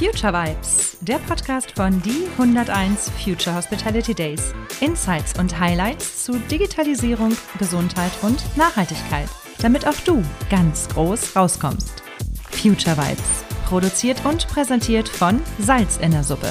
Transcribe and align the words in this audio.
Future 0.00 0.32
Vibes, 0.32 0.96
der 1.02 1.18
Podcast 1.18 1.72
von 1.72 2.00
die 2.00 2.26
101 2.38 3.10
Future 3.22 3.54
Hospitality 3.54 4.14
Days. 4.14 4.54
Insights 4.80 5.38
und 5.38 5.60
Highlights 5.60 6.24
zu 6.24 6.38
Digitalisierung, 6.50 7.36
Gesundheit 7.58 8.12
und 8.22 8.42
Nachhaltigkeit, 8.56 9.28
damit 9.60 9.86
auch 9.86 10.00
du 10.06 10.24
ganz 10.48 10.88
groß 10.88 11.36
rauskommst. 11.36 12.02
Future 12.50 12.96
Vibes, 12.96 13.44
produziert 13.66 14.24
und 14.24 14.48
präsentiert 14.48 15.06
von 15.06 15.38
Salz 15.58 15.98
in 15.98 16.12
der 16.12 16.24
Suppe. 16.24 16.50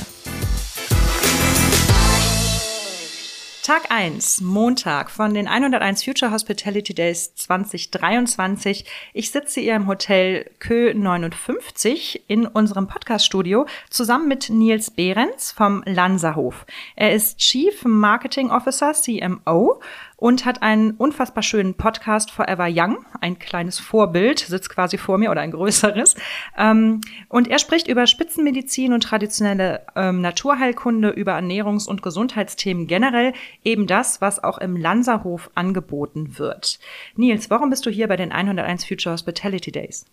Tag 3.63 3.91
1, 3.91 4.41
Montag 4.41 5.11
von 5.11 5.33
den 5.33 5.47
101 5.47 6.03
Future 6.03 6.31
Hospitality 6.31 6.93
Days 6.93 7.35
2023. 7.35 8.85
Ich 9.13 9.31
sitze 9.31 9.59
hier 9.59 9.75
im 9.75 9.87
Hotel 9.87 10.49
Kö 10.59 10.93
59 10.93 12.23
in 12.27 12.47
unserem 12.47 12.87
Podcaststudio 12.87 13.67
zusammen 13.89 14.27
mit 14.27 14.49
Nils 14.49 14.91
Behrens 14.91 15.51
vom 15.51 15.83
Lanserhof. 15.85 16.65
Er 16.95 17.13
ist 17.13 17.37
Chief 17.37 17.83
Marketing 17.83 18.49
Officer, 18.49 18.93
CMO 18.93 19.81
und 20.15 20.45
hat 20.45 20.61
einen 20.61 20.91
unfassbar 20.91 21.43
schönen 21.43 21.75
Podcast 21.75 22.31
Forever 22.31 22.67
Young, 22.69 23.05
ein 23.21 23.39
kleines 23.39 23.79
Vorbild, 23.79 24.39
sitzt 24.39 24.69
quasi 24.69 24.97
vor 24.97 25.17
mir 25.17 25.31
oder 25.31 25.41
ein 25.41 25.51
größeres. 25.51 26.15
Ähm, 26.57 27.01
und 27.27 27.47
er 27.47 27.59
spricht 27.59 27.87
über 27.87 28.07
Spitzenmedizin 28.07 28.93
und 28.93 29.03
traditionelle 29.03 29.85
ähm, 29.95 30.21
Naturheilkunde, 30.21 31.09
über 31.09 31.37
Ernährungs- 31.37 31.87
und 31.87 32.01
Gesundheitsthemen 32.01 32.87
generell, 32.87 33.33
eben 33.63 33.87
das, 33.87 34.21
was 34.21 34.43
auch 34.43 34.57
im 34.57 34.75
Lanserhof 34.77 35.49
angeboten 35.55 36.37
wird. 36.37 36.79
Nils, 37.15 37.49
warum 37.49 37.69
bist 37.69 37.85
du 37.85 37.89
hier 37.89 38.07
bei 38.07 38.17
den 38.17 38.31
101 38.31 38.85
Future 38.85 39.13
Hospitality 39.13 39.71
Days? 39.71 40.05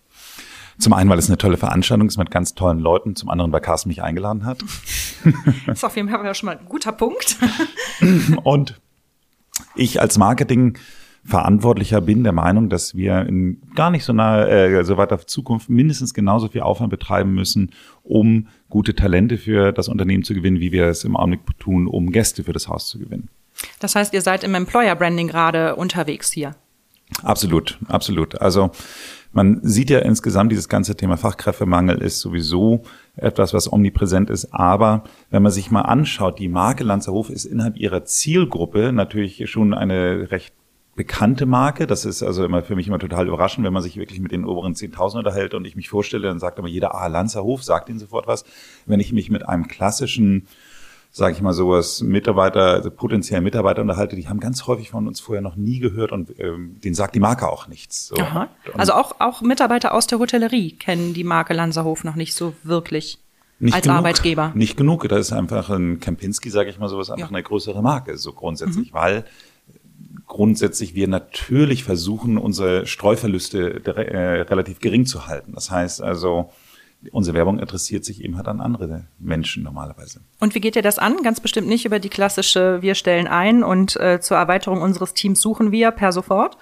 Zum 0.79 0.93
einen, 0.93 1.09
weil 1.09 1.17
es 1.17 1.27
eine 1.27 1.39
tolle 1.39 1.57
Veranstaltung 1.57 2.07
ist 2.07 2.17
mit 2.17 2.29
ganz 2.29 2.53
tollen 2.53 2.79
Leuten, 2.79 3.15
zum 3.15 3.29
anderen, 3.29 3.51
weil 3.51 3.61
Carsten 3.61 3.89
mich 3.89 4.03
eingeladen 4.03 4.45
hat. 4.45 4.59
Das 5.65 5.77
ist 5.77 5.83
auf 5.83 5.95
jeden 5.95 6.09
Fall 6.09 6.35
schon 6.35 6.47
mal 6.47 6.57
ein 6.57 6.65
guter 6.65 6.91
Punkt. 6.91 7.37
Und 8.43 8.79
ich 9.75 9.99
als 9.99 10.17
Marketing 10.17 10.77
Verantwortlicher 11.27 11.99
bin 11.99 12.23
der 12.23 12.31
Meinung, 12.31 12.69
dass 12.69 12.95
wir 12.95 13.25
in 13.25 13.61
gar 13.75 13.91
nicht 13.91 14.05
so 14.05 14.13
nahe, 14.13 14.49
äh, 14.49 14.83
so 14.85 14.95
weiter 14.95 15.19
Zukunft 15.27 15.69
mindestens 15.69 16.13
genauso 16.13 16.47
viel 16.47 16.61
Aufwand 16.61 16.89
betreiben 16.89 17.33
müssen, 17.33 17.71
um 18.03 18.47
gute 18.69 18.95
Talente 18.95 19.37
für 19.37 19.73
das 19.73 19.89
Unternehmen 19.89 20.23
zu 20.23 20.33
gewinnen, 20.33 20.61
wie 20.61 20.71
wir 20.71 20.85
es 20.85 21.03
im 21.03 21.17
Augenblick 21.17 21.59
tun, 21.59 21.85
um 21.87 22.11
Gäste 22.11 22.45
für 22.45 22.53
das 22.53 22.69
Haus 22.69 22.87
zu 22.87 22.97
gewinnen. 22.97 23.27
Das 23.81 23.95
heißt, 23.95 24.13
ihr 24.13 24.21
seid 24.21 24.45
im 24.45 24.55
Employer 24.55 24.95
Branding 24.95 25.27
gerade 25.27 25.75
unterwegs 25.75 26.31
hier. 26.31 26.55
Absolut, 27.23 27.77
absolut. 27.89 28.39
Also 28.39 28.71
man 29.33 29.59
sieht 29.63 29.89
ja 29.89 29.99
insgesamt, 29.99 30.53
dieses 30.53 30.69
ganze 30.69 30.95
Thema 30.95 31.17
Fachkräftemangel 31.17 32.01
ist 32.01 32.21
sowieso 32.21 32.83
etwas, 33.17 33.53
was 33.53 33.71
omnipräsent 33.71 34.29
ist. 34.29 34.53
Aber 34.53 35.03
wenn 35.29 35.43
man 35.43 35.51
sich 35.51 35.71
mal 35.71 35.81
anschaut, 35.81 36.39
die 36.39 36.47
Marke 36.47 36.85
Lanzerhof 36.85 37.29
ist 37.29 37.43
innerhalb 37.43 37.75
ihrer 37.75 38.05
Zielgruppe 38.05 38.93
natürlich 38.93 39.49
schon 39.49 39.73
eine 39.73 40.31
recht 40.31 40.53
bekannte 40.97 41.45
Marke. 41.45 41.87
Das 41.87 42.03
ist 42.03 42.21
also 42.23 42.43
immer 42.43 42.61
für 42.61 42.75
mich 42.75 42.87
immer 42.87 42.99
total 42.99 43.27
überraschend, 43.27 43.65
wenn 43.65 43.71
man 43.71 43.83
sich 43.83 43.95
wirklich 43.95 44.19
mit 44.19 44.33
den 44.33 44.43
oberen 44.43 44.73
10.000 44.73 45.19
unterhält 45.19 45.53
und 45.53 45.63
ich 45.65 45.77
mich 45.77 45.87
vorstelle, 45.87 46.27
dann 46.27 46.39
sagt 46.39 46.59
aber 46.59 46.67
jeder, 46.67 46.93
ah, 46.95 47.07
Lanzerhof, 47.07 47.63
sagt 47.63 47.87
ihnen 47.87 47.99
sofort 47.99 48.27
was. 48.27 48.43
Wenn 48.85 48.99
ich 48.99 49.13
mich 49.13 49.29
mit 49.29 49.47
einem 49.47 49.69
klassischen 49.69 50.47
sage 51.09 51.33
ich 51.33 51.41
mal 51.41 51.53
sowas, 51.53 52.01
Mitarbeiter, 52.01 52.61
also 52.61 52.91
potenziell 52.91 53.41
Mitarbeiter 53.41 53.81
unterhalte, 53.81 54.15
die 54.15 54.27
haben 54.27 54.39
ganz 54.39 54.67
häufig 54.67 54.91
von 54.91 55.07
uns 55.07 55.19
vorher 55.19 55.41
noch 55.41 55.55
nie 55.55 55.79
gehört 55.79 56.11
und 56.11 56.39
ähm, 56.39 56.79
denen 56.83 56.93
sagt 56.93 57.15
die 57.15 57.19
Marke 57.19 57.49
auch 57.49 57.67
nichts. 57.67 58.07
So. 58.07 58.17
Aha. 58.17 58.49
Also 58.75 58.93
auch, 58.93 59.15
auch 59.19 59.41
Mitarbeiter 59.41 59.95
aus 59.95 60.05
der 60.05 60.19
Hotellerie 60.19 60.73
kennen 60.73 61.15
die 61.15 61.23
Marke 61.23 61.53
Lanzerhof 61.53 62.03
noch 62.03 62.15
nicht 62.15 62.35
so 62.35 62.53
wirklich. 62.61 63.17
Nicht 63.59 63.73
als 63.73 63.83
genug, 63.83 63.97
Arbeitgeber. 63.97 64.51
Nicht 64.53 64.77
genug. 64.77 65.07
Da 65.09 65.17
ist 65.17 65.33
einfach 65.33 65.71
ein 65.71 65.99
Kempinski, 65.99 66.51
sage 66.51 66.69
ich 66.69 66.77
mal 66.77 66.89
sowas, 66.89 67.09
einfach 67.09 67.31
ja. 67.31 67.35
eine 67.35 67.41
größere 67.41 67.81
Marke, 67.81 68.17
so 68.17 68.33
grundsätzlich, 68.33 68.91
mhm. 68.91 68.95
weil 68.95 69.25
grundsätzlich 70.25 70.95
wir 70.95 71.07
natürlich 71.07 71.83
versuchen, 71.83 72.37
unsere 72.37 72.85
Streuverluste 72.85 73.85
äh, 73.85 74.41
relativ 74.41 74.79
gering 74.79 75.05
zu 75.05 75.27
halten. 75.27 75.53
Das 75.53 75.71
heißt 75.71 76.01
also, 76.01 76.49
unsere 77.11 77.35
Werbung 77.35 77.59
interessiert 77.59 78.05
sich 78.05 78.23
eben 78.23 78.37
halt 78.37 78.47
an 78.47 78.61
andere 78.61 79.05
Menschen 79.19 79.63
normalerweise. 79.63 80.21
Und 80.39 80.55
wie 80.55 80.59
geht 80.59 80.75
ihr 80.75 80.81
das 80.81 80.99
an? 80.99 81.23
Ganz 81.23 81.39
bestimmt 81.39 81.67
nicht 81.67 81.85
über 81.85 81.99
die 81.99 82.09
klassische, 82.09 82.81
wir 82.81 82.95
stellen 82.95 83.27
ein 83.27 83.63
und 83.63 83.95
äh, 83.97 84.19
zur 84.19 84.37
Erweiterung 84.37 84.81
unseres 84.81 85.13
Teams 85.13 85.39
suchen 85.41 85.71
wir 85.71 85.91
per 85.91 86.11
sofort? 86.11 86.57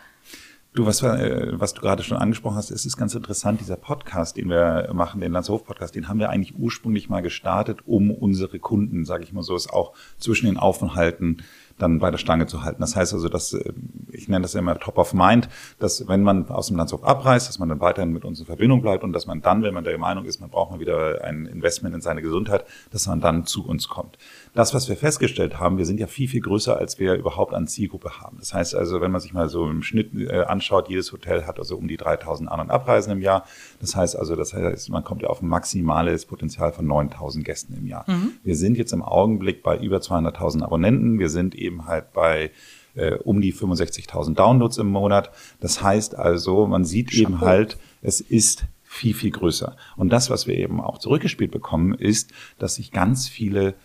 Du, 0.76 0.86
was, 0.86 1.02
äh, 1.02 1.54
was 1.54 1.74
du 1.74 1.80
gerade 1.80 2.04
schon 2.04 2.18
angesprochen 2.18 2.58
hast, 2.58 2.70
es 2.70 2.86
ist 2.86 2.98
ganz 2.98 3.16
interessant, 3.16 3.62
dieser 3.62 3.78
Podcast, 3.78 4.36
den 4.36 4.50
wir 4.50 4.90
machen, 4.94 5.22
den 5.22 5.32
Landshof-Podcast, 5.32 5.96
den 5.96 6.10
haben 6.10 6.20
wir 6.20 6.30
eigentlich 6.30 6.54
ursprünglich 6.58 7.08
mal 7.08 7.22
gestartet, 7.22 7.80
um 7.86 8.12
unsere 8.12 8.60
Kunden, 8.60 9.06
sage 9.06 9.24
ich 9.24 9.32
mal 9.32 9.42
so, 9.42 9.56
es 9.56 9.70
auch 9.70 9.94
zwischen 10.18 10.48
den 10.48 10.58
Aufenthalten 10.58 11.44
dann 11.78 12.00
bei 12.00 12.10
der 12.12 12.18
Stange 12.18 12.46
zu 12.46 12.64
halten. 12.64 12.82
Das 12.82 12.96
heißt 12.96 13.14
also, 13.14 13.30
dass 13.30 13.54
äh, 13.54 13.74
ich 14.12 14.28
nenne 14.30 14.44
das 14.44 14.56
immer 14.56 14.80
Top 14.80 14.98
of 14.98 15.14
Mind, 15.14 15.50
dass 15.80 16.08
wenn 16.08 16.24
man 16.24 16.50
aus 16.50 16.68
dem 16.68 16.78
Landshof 16.78 17.04
abreist, 17.04 17.50
dass 17.50 17.60
man 17.60 17.70
dann 17.70 17.82
weiterhin 17.82 18.12
mit 18.12 18.24
uns 18.24 18.40
in 18.40 18.46
Verbindung 18.46 18.82
bleibt 18.82 19.04
und 19.04 19.14
dass 19.14 19.26
man 19.26 19.42
dann, 19.42 19.64
wenn 19.64 19.74
man 19.74 19.84
der 19.84 19.98
Meinung 19.98 20.26
ist, 20.26 20.40
man 20.40 20.50
braucht 20.50 20.72
mal 20.72 20.80
wieder 20.80 21.24
ein 21.24 21.46
Investment 21.46 21.94
in 21.96 22.02
seine 22.02 22.22
Gesundheit, 22.22 22.66
dass 22.92 23.08
man 23.08 23.20
dann 23.20 23.46
zu 23.46 23.66
uns 23.68 23.90
kommt. 23.90 24.18
Das, 24.56 24.74
was 24.74 24.88
wir 24.88 24.96
festgestellt 24.96 25.60
haben, 25.60 25.78
wir 25.78 25.86
sind 25.86 26.00
ja 26.00 26.08
viel, 26.08 26.30
viel 26.30 26.40
größer, 26.40 26.78
als 26.78 26.98
wir 26.98 27.16
überhaupt 27.16 27.54
an 27.54 27.68
Zielgruppe 27.68 28.22
haben. 28.22 28.38
Das 28.40 28.54
heißt 28.54 28.74
also, 28.74 29.02
wenn 29.02 29.12
man 29.12 29.20
sich 29.20 29.34
mal 29.34 29.50
so 29.50 29.70
im 29.70 29.84
Schnitt 29.84 30.12
äh, 30.16 30.44
anschaut, 30.44 30.88
jedes 30.88 31.12
Hotel 31.12 31.46
hat 31.46 31.60
also 31.60 31.76
um 31.76 31.90
die 31.90 31.98
3000 31.98 32.50
An- 32.50 32.62
und 32.62 32.72
Abreisen 32.72 33.12
im 33.12 33.22
Jahr. 33.22 33.46
Das 33.82 33.98
heißt 33.98 34.16
also, 34.16 34.38
das 34.38 34.54
heißt, 34.54 34.90
man 34.90 35.04
kommt 35.04 35.24
ja 35.24 35.28
auf 35.28 35.42
ein 35.42 35.50
maximales 35.50 36.26
Potenzial 36.26 36.72
von 36.72 36.88
9000 36.88 37.44
Gästen 37.44 37.74
im 37.78 37.86
Jahr. 37.86 38.06
Mhm. 38.08 38.32
Wir 38.44 38.56
sind 38.56 38.78
jetzt 38.78 38.94
im 38.94 39.02
Augenblick 39.02 39.62
bei 39.62 39.78
über 39.78 39.98
200.000 39.98 40.64
Abonnenten. 40.64 41.20
Wir 41.20 41.30
sind 41.30 41.54
eben 41.54 41.86
halt 41.86 42.14
bei 42.14 42.52
äh, 42.96 43.16
um 43.16 43.42
die 43.42 43.54
65.000 43.54 44.36
Downloads 44.36 44.78
im 44.78 44.88
Monat. 44.88 45.32
Das 45.60 45.84
heißt 45.84 46.16
also, 46.16 46.66
man 46.66 46.86
sieht 46.86 47.12
Chapeau. 47.12 47.22
eben 47.22 47.42
halt, 47.42 47.78
es 48.02 48.22
ist 48.22 48.66
viel, 48.84 49.14
viel 49.14 49.32
größer. 49.32 49.76
Und 49.98 50.14
das, 50.14 50.30
was 50.30 50.48
wir 50.48 50.56
eben 50.56 50.80
auch 50.80 50.98
zurückgespielt 51.00 51.52
bekommen, 51.52 51.94
ist, 51.94 52.32
dass 52.58 52.76
sich 52.76 52.92
ganz 52.92 53.28
viele 53.28 53.76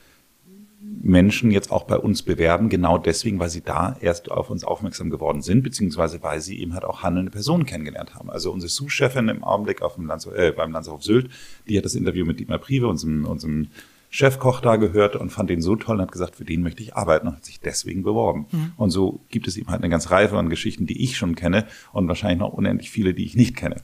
Menschen 1.02 1.50
jetzt 1.50 1.70
auch 1.70 1.84
bei 1.84 1.96
uns 1.96 2.22
bewerben, 2.22 2.68
genau 2.68 2.98
deswegen, 2.98 3.38
weil 3.38 3.48
sie 3.48 3.62
da 3.62 3.96
erst 4.00 4.30
auf 4.30 4.50
uns 4.50 4.64
aufmerksam 4.64 5.10
geworden 5.10 5.42
sind, 5.42 5.62
beziehungsweise 5.62 6.22
weil 6.22 6.40
sie 6.40 6.60
eben 6.60 6.74
halt 6.74 6.84
auch 6.84 7.02
handelnde 7.02 7.30
Personen 7.30 7.66
kennengelernt 7.66 8.14
haben. 8.14 8.30
Also 8.30 8.50
unsere 8.50 8.70
Sous-Chefin 8.70 9.28
im 9.28 9.44
Augenblick 9.44 9.82
auf 9.82 9.94
dem 9.94 10.06
Lands 10.06 10.26
äh, 10.26 10.52
beim 10.56 10.72
Landshof 10.72 11.02
Sylt, 11.02 11.30
die 11.68 11.78
hat 11.78 11.84
das 11.84 11.94
Interview 11.94 12.24
mit 12.26 12.40
Dietmar 12.40 12.58
Prive, 12.58 12.88
unserem, 12.88 13.24
unserem 13.24 13.68
Chefkoch 14.10 14.60
da 14.60 14.76
gehört 14.76 15.14
und 15.14 15.30
fand 15.30 15.50
den 15.50 15.62
so 15.62 15.76
toll 15.76 15.96
und 15.96 16.02
hat 16.02 16.12
gesagt, 16.12 16.34
für 16.36 16.44
den 16.44 16.62
möchte 16.62 16.82
ich 16.82 16.96
arbeiten 16.96 17.28
und 17.28 17.36
hat 17.36 17.44
sich 17.44 17.60
deswegen 17.60 18.02
beworben. 18.02 18.46
Mhm. 18.50 18.72
Und 18.76 18.90
so 18.90 19.20
gibt 19.28 19.46
es 19.46 19.56
eben 19.56 19.70
halt 19.70 19.82
eine 19.82 19.90
ganze 19.90 20.10
Reihe 20.10 20.28
von 20.28 20.50
Geschichten, 20.50 20.86
die 20.86 21.02
ich 21.02 21.16
schon 21.16 21.36
kenne 21.36 21.66
und 21.92 22.08
wahrscheinlich 22.08 22.40
noch 22.40 22.52
unendlich 22.52 22.90
viele, 22.90 23.14
die 23.14 23.24
ich 23.24 23.36
nicht 23.36 23.56
kenne. 23.56 23.76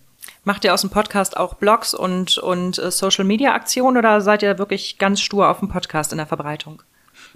Macht 0.42 0.64
ihr 0.64 0.74
aus 0.74 0.80
dem 0.80 0.90
Podcast 0.90 1.36
auch 1.36 1.54
Blogs 1.54 1.94
und, 1.94 2.38
und 2.38 2.78
äh, 2.78 2.90
Social 2.90 3.24
Media 3.24 3.54
Aktionen 3.54 3.96
oder 3.96 4.20
seid 4.20 4.42
ihr 4.42 4.58
wirklich 4.58 4.98
ganz 4.98 5.20
stur 5.20 5.48
auf 5.48 5.60
dem 5.60 5.68
Podcast 5.68 6.10
in 6.12 6.18
der 6.18 6.26
Verbreitung? 6.26 6.82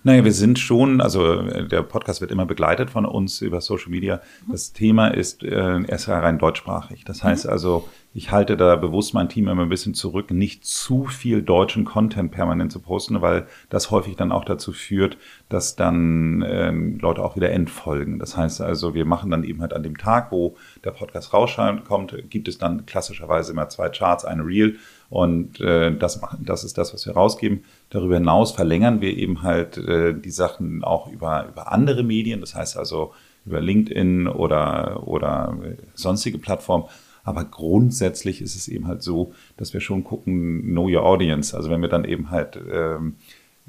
Naja, 0.03 0.25
wir 0.25 0.33
sind 0.33 0.59
schon, 0.59 1.01
also 1.01 1.41
äh, 1.41 1.69
der 1.69 1.83
Podcast 1.83 2.21
wird 2.21 2.31
immer 2.31 2.47
begleitet 2.47 2.91
von 2.91 3.05
uns 3.05 3.41
über 3.43 3.61
Social 3.61 3.91
Media. 3.91 4.21
Das 4.51 4.73
Thema 4.73 5.09
ist 5.09 5.43
äh, 5.43 5.83
erst 5.87 6.09
rein 6.09 6.39
deutschsprachig. 6.39 7.05
Das 7.05 7.23
heißt 7.23 7.47
mhm. 7.47 7.51
also, 7.51 7.89
ich 8.13 8.33
halte 8.33 8.57
da 8.57 8.75
bewusst 8.77 9.15
mein 9.15 9.29
Team 9.29 9.47
immer 9.47 9.63
ein 9.63 9.69
bisschen 9.69 9.95
zurück, 9.95 10.31
nicht 10.31 10.65
zu 10.65 11.05
viel 11.05 11.43
deutschen 11.43 11.85
Content 11.85 12.33
permanent 12.33 12.73
zu 12.73 12.81
posten, 12.81 13.23
weil 13.23 13.47
das 13.69 13.91
häufig 13.91 14.17
dann 14.17 14.33
auch 14.33 14.45
dazu 14.45 14.73
führt, 14.73 15.17
dass 15.49 15.77
dann 15.77 16.45
ähm, 16.47 16.99
Leute 16.99 17.23
auch 17.23 17.37
wieder 17.37 17.51
entfolgen. 17.51 18.19
Das 18.19 18.37
heißt 18.37 18.63
also, 18.63 18.95
wir 18.95 19.05
machen 19.05 19.31
dann 19.31 19.45
eben 19.45 19.61
halt 19.61 19.73
an 19.73 19.83
dem 19.83 19.97
Tag, 19.97 20.33
wo 20.33 20.57
der 20.85 20.91
Podcast 20.91 21.33
rauskommt, 21.33 22.15
gibt 22.31 22.49
es 22.49 22.59
dann 22.59 22.85
klassischerweise 22.87 23.53
immer 23.53 23.69
zwei 23.69 23.89
Charts, 23.89 24.25
eine 24.25 24.45
Reel 24.45 24.77
und 25.11 25.61
äh, 25.61 25.95
das, 25.97 26.21
das 26.39 26.65
ist 26.65 26.79
das, 26.79 26.95
was 26.95 27.05
wir 27.05 27.15
rausgeben. 27.15 27.65
Darüber 27.91 28.15
hinaus 28.15 28.53
verlängern 28.53 29.01
wir 29.01 29.17
eben 29.17 29.43
halt 29.43 29.77
äh, 29.77 30.15
die 30.15 30.31
Sachen 30.31 30.85
auch 30.85 31.09
über, 31.09 31.49
über 31.49 31.73
andere 31.73 32.05
Medien, 32.05 32.41
das 32.41 32.55
heißt 32.55 32.77
also 32.77 33.13
über 33.45 33.61
LinkedIn 33.61 34.29
oder, 34.29 35.07
oder 35.07 35.57
sonstige 35.95 36.39
Plattformen. 36.39 36.85
Aber 37.25 37.45
grundsätzlich 37.45 38.41
ist 38.41 38.55
es 38.55 38.69
eben 38.69 38.87
halt 38.87 39.03
so, 39.03 39.33
dass 39.57 39.75
wir 39.75 39.81
schon 39.81 40.05
gucken, 40.05 40.63
know 40.63 40.89
your 40.89 41.05
audience. 41.05 41.57
Also 41.57 41.71
wenn 41.71 41.83
wir 41.83 41.89
dann 41.89 42.05
eben 42.05 42.31
halt, 42.31 42.59
ähm, 42.73 43.17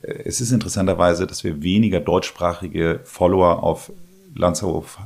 es 0.02 0.42
ist 0.42 0.52
interessanterweise, 0.52 1.28
dass 1.28 1.44
wir 1.44 1.62
weniger 1.62 2.00
deutschsprachige 2.00 3.02
Follower 3.04 3.64
auf 3.64 3.92
Lanzerhof 4.36 5.00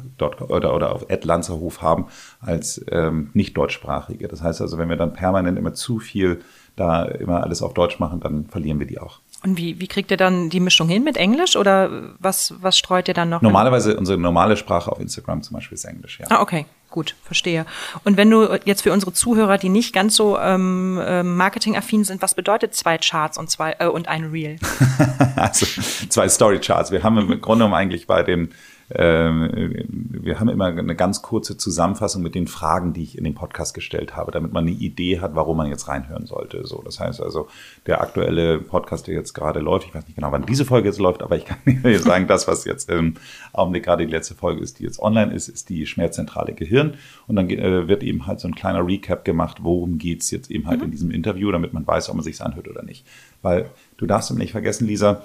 oder, 0.48 0.74
oder 0.74 0.94
auf 0.94 1.06
Ed 1.10 1.26
Lanzerhof 1.26 1.82
haben 1.82 2.08
als 2.42 2.84
ähm, 2.92 3.30
nicht 3.34 3.58
deutschsprachige. 3.58 4.28
Das 4.28 4.42
heißt 4.42 4.62
also, 4.62 4.78
wenn 4.78 4.90
wir 4.90 4.98
dann 4.98 5.14
permanent 5.14 5.58
immer 5.58 5.74
zu 5.74 6.00
viel 6.00 6.42
da 6.76 7.04
immer 7.04 7.44
alles 7.44 7.62
auf 7.62 7.74
Deutsch 7.74 8.00
machen, 8.00 8.20
dann 8.20 8.48
verlieren 8.48 8.80
wir 8.80 8.88
die 8.88 9.00
auch. 9.00 9.20
Und 9.44 9.58
wie, 9.58 9.80
wie 9.80 9.88
kriegt 9.88 10.12
ihr 10.12 10.18
dann 10.18 10.50
die 10.50 10.60
Mischung 10.60 10.90
hin 10.90 11.04
mit 11.04 11.18
Englisch 11.18 11.56
oder 11.56 12.16
was, 12.20 12.56
was 12.62 12.78
streut 12.78 13.08
ihr 13.08 13.14
dann 13.14 13.30
noch? 13.30 13.42
Normalerweise 13.42 13.96
unsere 13.96 14.18
normale 14.18 14.58
Sprache 14.58 14.92
auf 14.92 15.00
Instagram 15.00 15.44
zum 15.44 15.56
Beispiel 15.56 15.76
ist 15.76 15.86
Englisch, 15.86 16.20
ja. 16.20 16.26
Ah, 16.30 16.42
okay, 16.42 16.66
gut, 16.90 17.16
verstehe. 17.24 17.66
Und 18.04 18.18
wenn 18.18 18.32
du 18.32 18.58
jetzt 18.66 18.82
für 18.82 18.92
unsere 18.92 19.14
Zuhörer, 19.14 19.58
die 19.60 19.70
nicht 19.70 19.94
ganz 19.94 20.16
so 20.16 20.40
ähm, 20.40 21.00
ähm 21.06 21.38
marketingaffin 21.38 22.04
sind, 22.04 22.24
was 22.24 22.34
bedeutet 22.34 22.74
zwei 22.74 22.98
Charts 22.98 23.38
und 23.38 23.52
zwei 23.52 23.76
äh, 23.80 23.86
und 23.86 24.08
ein 24.08 24.26
Reel? 24.26 24.58
also 25.36 25.68
zwei 26.10 26.28
Story 26.28 26.60
Charts. 26.60 26.92
Wir 26.92 27.04
haben 27.04 27.18
im 27.18 27.28
Grunde 27.42 27.66
genommen 27.66 27.76
eigentlich 27.76 28.08
bei 28.08 28.24
den 28.24 28.50
wir 28.88 30.40
haben 30.40 30.50
immer 30.50 30.66
eine 30.66 30.96
ganz 30.96 31.24
kurze 31.24 31.58
Zusammenfassung 31.58 32.22
mit 32.22 32.36
den 32.36 32.46
Fragen, 32.46 32.94
die 32.94 33.02
ich 33.02 33.18
in 33.18 33.24
dem 33.24 33.34
Podcast 33.34 33.74
gestellt 33.74 34.16
habe, 34.16 34.32
damit 34.32 34.54
man 34.54 34.68
eine 34.68 34.76
Idee 34.76 35.20
hat, 35.22 35.34
warum 35.34 35.58
man 35.58 35.68
jetzt 35.68 35.88
reinhören 35.88 36.28
sollte. 36.28 36.68
So, 36.68 36.84
das 36.84 37.00
heißt 37.00 37.20
also, 37.20 37.48
der 37.88 38.02
aktuelle 38.02 38.60
Podcast, 38.60 39.08
der 39.08 39.16
jetzt 39.16 39.34
gerade 39.34 39.60
läuft, 39.60 39.88
ich 39.88 39.96
weiß 39.96 40.06
nicht 40.06 40.16
genau, 40.16 40.32
wann 40.32 40.46
diese 40.46 40.66
Folge 40.66 40.90
jetzt 40.90 41.00
läuft, 41.00 41.24
aber 41.24 41.36
ich 41.36 41.46
kann 41.46 41.58
dir 41.66 42.00
sagen, 42.00 42.28
das, 42.28 42.48
was 42.48 42.66
jetzt 42.66 42.90
im 42.92 43.16
Augenblick 43.54 43.86
gerade 43.86 44.06
die 44.06 44.12
letzte 44.12 44.36
Folge 44.36 44.62
ist, 44.62 44.78
die 44.78 44.84
jetzt 44.84 45.00
online 45.00 45.34
ist, 45.34 45.48
ist 45.48 45.70
die 45.70 45.88
Schmerzzentrale 45.88 46.54
Gehirn. 46.54 46.94
Und 47.28 47.38
dann 47.38 47.50
äh, 47.50 47.88
wird 47.88 48.04
eben 48.04 48.28
halt 48.28 48.40
so 48.40 48.48
ein 48.48 48.54
kleiner 48.54 48.86
Recap 48.86 49.26
gemacht, 49.26 49.60
worum 49.64 49.98
geht's 49.98 50.30
jetzt 50.30 50.52
eben 50.52 50.68
halt 50.68 50.80
mhm. 50.80 50.86
in 50.86 50.92
diesem 50.92 51.10
Interview, 51.10 51.52
damit 51.52 51.74
man 51.74 51.88
weiß, 51.88 52.10
ob 52.10 52.16
man 52.16 52.24
sich 52.24 52.40
anhört 52.40 52.68
oder 52.68 52.84
nicht. 52.84 53.04
Weil 53.42 53.72
du 53.98 54.06
darfst 54.06 54.32
nicht 54.32 54.52
vergessen, 54.52 54.86
Lisa, 54.86 55.24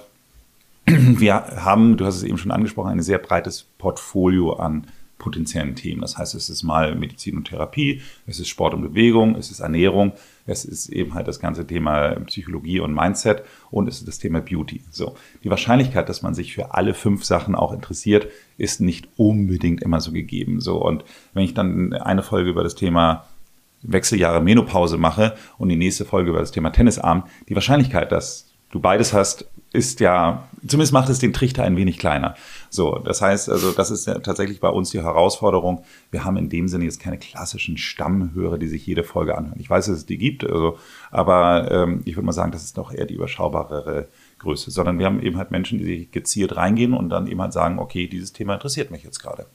wir 0.85 1.35
haben, 1.35 1.97
du 1.97 2.05
hast 2.05 2.17
es 2.17 2.23
eben 2.23 2.37
schon 2.37 2.51
angesprochen, 2.51 2.89
ein 2.91 3.01
sehr 3.01 3.19
breites 3.19 3.63
Portfolio 3.77 4.53
an 4.53 4.87
potenziellen 5.21 5.75
Themen. 5.75 6.01
Das 6.01 6.17
heißt, 6.17 6.33
es 6.33 6.49
ist 6.49 6.63
mal 6.63 6.95
Medizin 6.95 7.37
und 7.37 7.47
Therapie, 7.47 8.01
es 8.25 8.39
ist 8.39 8.47
Sport 8.47 8.73
und 8.73 8.81
Bewegung, 8.81 9.35
es 9.35 9.51
ist 9.51 9.59
Ernährung, 9.59 10.13
es 10.47 10.65
ist 10.65 10.89
eben 10.89 11.13
halt 11.13 11.27
das 11.27 11.39
ganze 11.39 11.67
Thema 11.67 12.15
Psychologie 12.21 12.79
und 12.79 12.95
Mindset 12.95 13.43
und 13.69 13.87
es 13.87 13.99
ist 13.99 14.07
das 14.07 14.17
Thema 14.17 14.41
Beauty. 14.41 14.81
So. 14.89 15.15
Die 15.43 15.51
Wahrscheinlichkeit, 15.51 16.09
dass 16.09 16.23
man 16.23 16.33
sich 16.33 16.55
für 16.55 16.73
alle 16.73 16.95
fünf 16.95 17.23
Sachen 17.23 17.53
auch 17.53 17.71
interessiert, 17.71 18.29
ist 18.57 18.81
nicht 18.81 19.09
unbedingt 19.15 19.83
immer 19.83 20.01
so 20.01 20.11
gegeben. 20.11 20.59
So. 20.59 20.83
Und 20.83 21.05
wenn 21.35 21.43
ich 21.43 21.53
dann 21.53 21.93
eine 21.93 22.23
Folge 22.23 22.49
über 22.49 22.63
das 22.63 22.73
Thema 22.73 23.25
Wechseljahre 23.83 24.41
Menopause 24.41 24.97
mache 24.97 25.35
und 25.59 25.69
die 25.69 25.75
nächste 25.75 26.03
Folge 26.03 26.31
über 26.31 26.39
das 26.39 26.51
Thema 26.51 26.71
Tennisarm, 26.71 27.25
die 27.47 27.55
Wahrscheinlichkeit, 27.55 28.11
dass 28.11 28.50
du 28.71 28.79
beides 28.79 29.13
hast, 29.13 29.45
ist 29.73 30.01
ja, 30.01 30.49
zumindest 30.67 30.91
macht 30.91 31.09
es 31.09 31.19
den 31.19 31.31
Trichter 31.31 31.63
ein 31.63 31.77
wenig 31.77 31.97
kleiner. 31.97 32.35
So, 32.69 32.97
das 32.99 33.21
heißt, 33.21 33.49
also 33.49 33.71
das 33.71 33.89
ist 33.89 34.05
ja 34.05 34.19
tatsächlich 34.19 34.59
bei 34.59 34.67
uns 34.67 34.89
die 34.89 35.01
Herausforderung. 35.01 35.83
Wir 36.09 36.25
haben 36.25 36.35
in 36.35 36.49
dem 36.49 36.67
Sinne 36.67 36.83
jetzt 36.83 36.99
keine 36.99 37.17
klassischen 37.17 37.77
Stammhörer, 37.77 38.57
die 38.57 38.67
sich 38.67 38.85
jede 38.85 39.03
Folge 39.03 39.37
anhören. 39.37 39.59
Ich 39.59 39.69
weiß, 39.69 39.85
dass 39.85 39.97
es 39.99 40.05
die 40.05 40.17
gibt, 40.17 40.43
also, 40.43 40.77
aber 41.09 41.71
ähm, 41.71 42.01
ich 42.03 42.15
würde 42.17 42.25
mal 42.25 42.33
sagen, 42.33 42.51
das 42.51 42.63
ist 42.63 42.77
doch 42.77 42.93
eher 42.93 43.05
die 43.05 43.15
überschaubarere 43.15 44.07
Größe, 44.41 44.71
sondern 44.71 44.99
wir 44.99 45.05
haben 45.05 45.21
eben 45.21 45.37
halt 45.37 45.51
Menschen, 45.51 45.79
die 45.79 46.09
gezielt 46.11 46.55
reingehen 46.55 46.93
und 46.93 47.09
dann 47.09 47.27
eben 47.27 47.41
halt 47.41 47.53
sagen, 47.53 47.79
okay, 47.79 48.07
dieses 48.07 48.33
Thema 48.33 48.55
interessiert 48.55 48.91
mich 48.91 49.03
jetzt 49.03 49.19
gerade. 49.19 49.45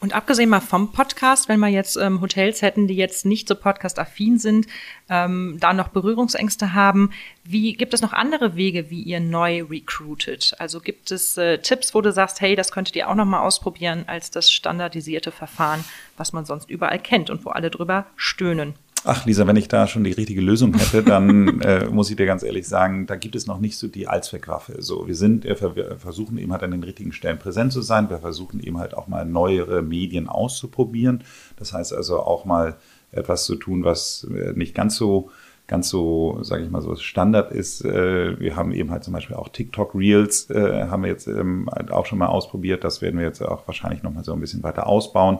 Und 0.00 0.14
abgesehen 0.14 0.48
mal 0.48 0.60
vom 0.60 0.92
Podcast, 0.92 1.48
wenn 1.48 1.60
wir 1.60 1.68
jetzt 1.68 1.96
ähm, 1.96 2.20
Hotels 2.20 2.62
hätten, 2.62 2.88
die 2.88 2.96
jetzt 2.96 3.26
nicht 3.26 3.46
so 3.46 3.54
podcast-affin 3.54 4.38
sind, 4.38 4.66
ähm, 5.08 5.58
da 5.60 5.72
noch 5.72 5.88
Berührungsängste 5.88 6.72
haben, 6.72 7.10
wie 7.44 7.74
gibt 7.74 7.92
es 7.92 8.00
noch 8.00 8.12
andere 8.12 8.56
Wege, 8.56 8.90
wie 8.90 9.02
ihr 9.02 9.20
neu 9.20 9.62
recruitet? 9.64 10.54
Also 10.58 10.80
gibt 10.80 11.10
es 11.10 11.36
äh, 11.36 11.58
Tipps, 11.58 11.94
wo 11.94 12.00
du 12.00 12.12
sagst, 12.12 12.40
hey, 12.40 12.56
das 12.56 12.72
könntet 12.72 12.96
ihr 12.96 13.08
auch 13.08 13.14
noch 13.14 13.26
mal 13.26 13.40
ausprobieren 13.40 14.04
als 14.06 14.30
das 14.30 14.50
standardisierte 14.50 15.30
Verfahren, 15.32 15.84
was 16.16 16.32
man 16.32 16.46
sonst 16.46 16.70
überall 16.70 16.98
kennt 16.98 17.28
und 17.28 17.44
wo 17.44 17.50
alle 17.50 17.70
drüber 17.70 18.06
stöhnen? 18.16 18.74
Ach, 19.04 19.24
Lisa, 19.24 19.46
wenn 19.46 19.56
ich 19.56 19.68
da 19.68 19.86
schon 19.86 20.04
die 20.04 20.12
richtige 20.12 20.42
Lösung 20.42 20.74
hätte, 20.76 21.02
dann 21.02 21.60
äh, 21.62 21.86
muss 21.86 22.10
ich 22.10 22.16
dir 22.16 22.26
ganz 22.26 22.42
ehrlich 22.42 22.68
sagen, 22.68 23.06
da 23.06 23.16
gibt 23.16 23.34
es 23.34 23.46
noch 23.46 23.58
nicht 23.58 23.78
so 23.78 23.88
die 23.88 24.08
Allzweckwaffe. 24.08 24.82
So, 24.82 25.06
wir 25.06 25.14
sind, 25.14 25.44
wir 25.44 25.56
versuchen 25.98 26.36
eben 26.36 26.52
halt 26.52 26.62
an 26.62 26.70
den 26.70 26.82
richtigen 26.82 27.12
Stellen 27.12 27.38
präsent 27.38 27.72
zu 27.72 27.80
sein. 27.80 28.10
Wir 28.10 28.18
versuchen 28.18 28.60
eben 28.60 28.78
halt 28.78 28.94
auch 28.94 29.08
mal 29.08 29.24
neuere 29.24 29.80
Medien 29.80 30.28
auszuprobieren. 30.28 31.24
Das 31.56 31.72
heißt 31.72 31.94
also 31.94 32.20
auch 32.20 32.44
mal 32.44 32.76
etwas 33.10 33.44
zu 33.44 33.56
tun, 33.56 33.84
was 33.84 34.26
äh, 34.30 34.52
nicht 34.52 34.74
ganz 34.74 34.96
so 34.96 35.30
ganz 35.70 35.88
so, 35.88 36.42
sage 36.42 36.64
ich 36.64 36.70
mal 36.70 36.82
so, 36.82 36.96
Standard 36.96 37.52
ist. 37.52 37.84
Äh, 37.84 38.38
wir 38.40 38.56
haben 38.56 38.72
eben 38.72 38.90
halt 38.90 39.04
zum 39.04 39.14
Beispiel 39.14 39.36
auch 39.36 39.48
TikTok 39.48 39.94
Reels, 39.94 40.50
äh, 40.50 40.88
haben 40.88 41.04
wir 41.04 41.10
jetzt 41.10 41.28
ähm, 41.28 41.68
auch 41.90 42.06
schon 42.06 42.18
mal 42.18 42.26
ausprobiert. 42.26 42.82
Das 42.82 43.00
werden 43.00 43.18
wir 43.18 43.24
jetzt 43.24 43.40
auch 43.40 43.68
wahrscheinlich 43.68 44.02
noch 44.02 44.12
mal 44.12 44.24
so 44.24 44.32
ein 44.32 44.40
bisschen 44.40 44.64
weiter 44.64 44.88
ausbauen. 44.88 45.38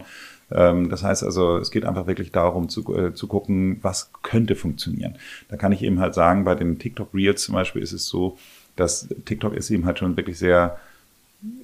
Ähm, 0.52 0.88
das 0.88 1.02
heißt 1.02 1.25
also, 1.25 1.58
es 1.58 1.70
geht 1.70 1.85
einfach 1.85 2.06
wirklich 2.06 2.32
darum 2.32 2.69
zu, 2.69 2.97
äh, 2.97 3.14
zu 3.14 3.26
gucken, 3.26 3.79
was 3.82 4.11
könnte 4.23 4.55
funktionieren. 4.55 5.17
Da 5.49 5.56
kann 5.56 5.73
ich 5.73 5.82
eben 5.82 6.00
halt 6.00 6.14
sagen, 6.14 6.44
bei 6.44 6.55
den 6.55 6.79
TikTok 6.79 7.14
Reels 7.14 7.43
zum 7.43 7.55
Beispiel 7.55 7.82
ist 7.82 7.93
es 7.93 8.06
so, 8.06 8.38
dass 8.76 9.08
TikTok 9.25 9.55
ist 9.55 9.70
eben 9.70 9.87
halt 9.87 9.99
schon 9.99 10.17
wirklich 10.17 10.38
sehr 10.38 10.79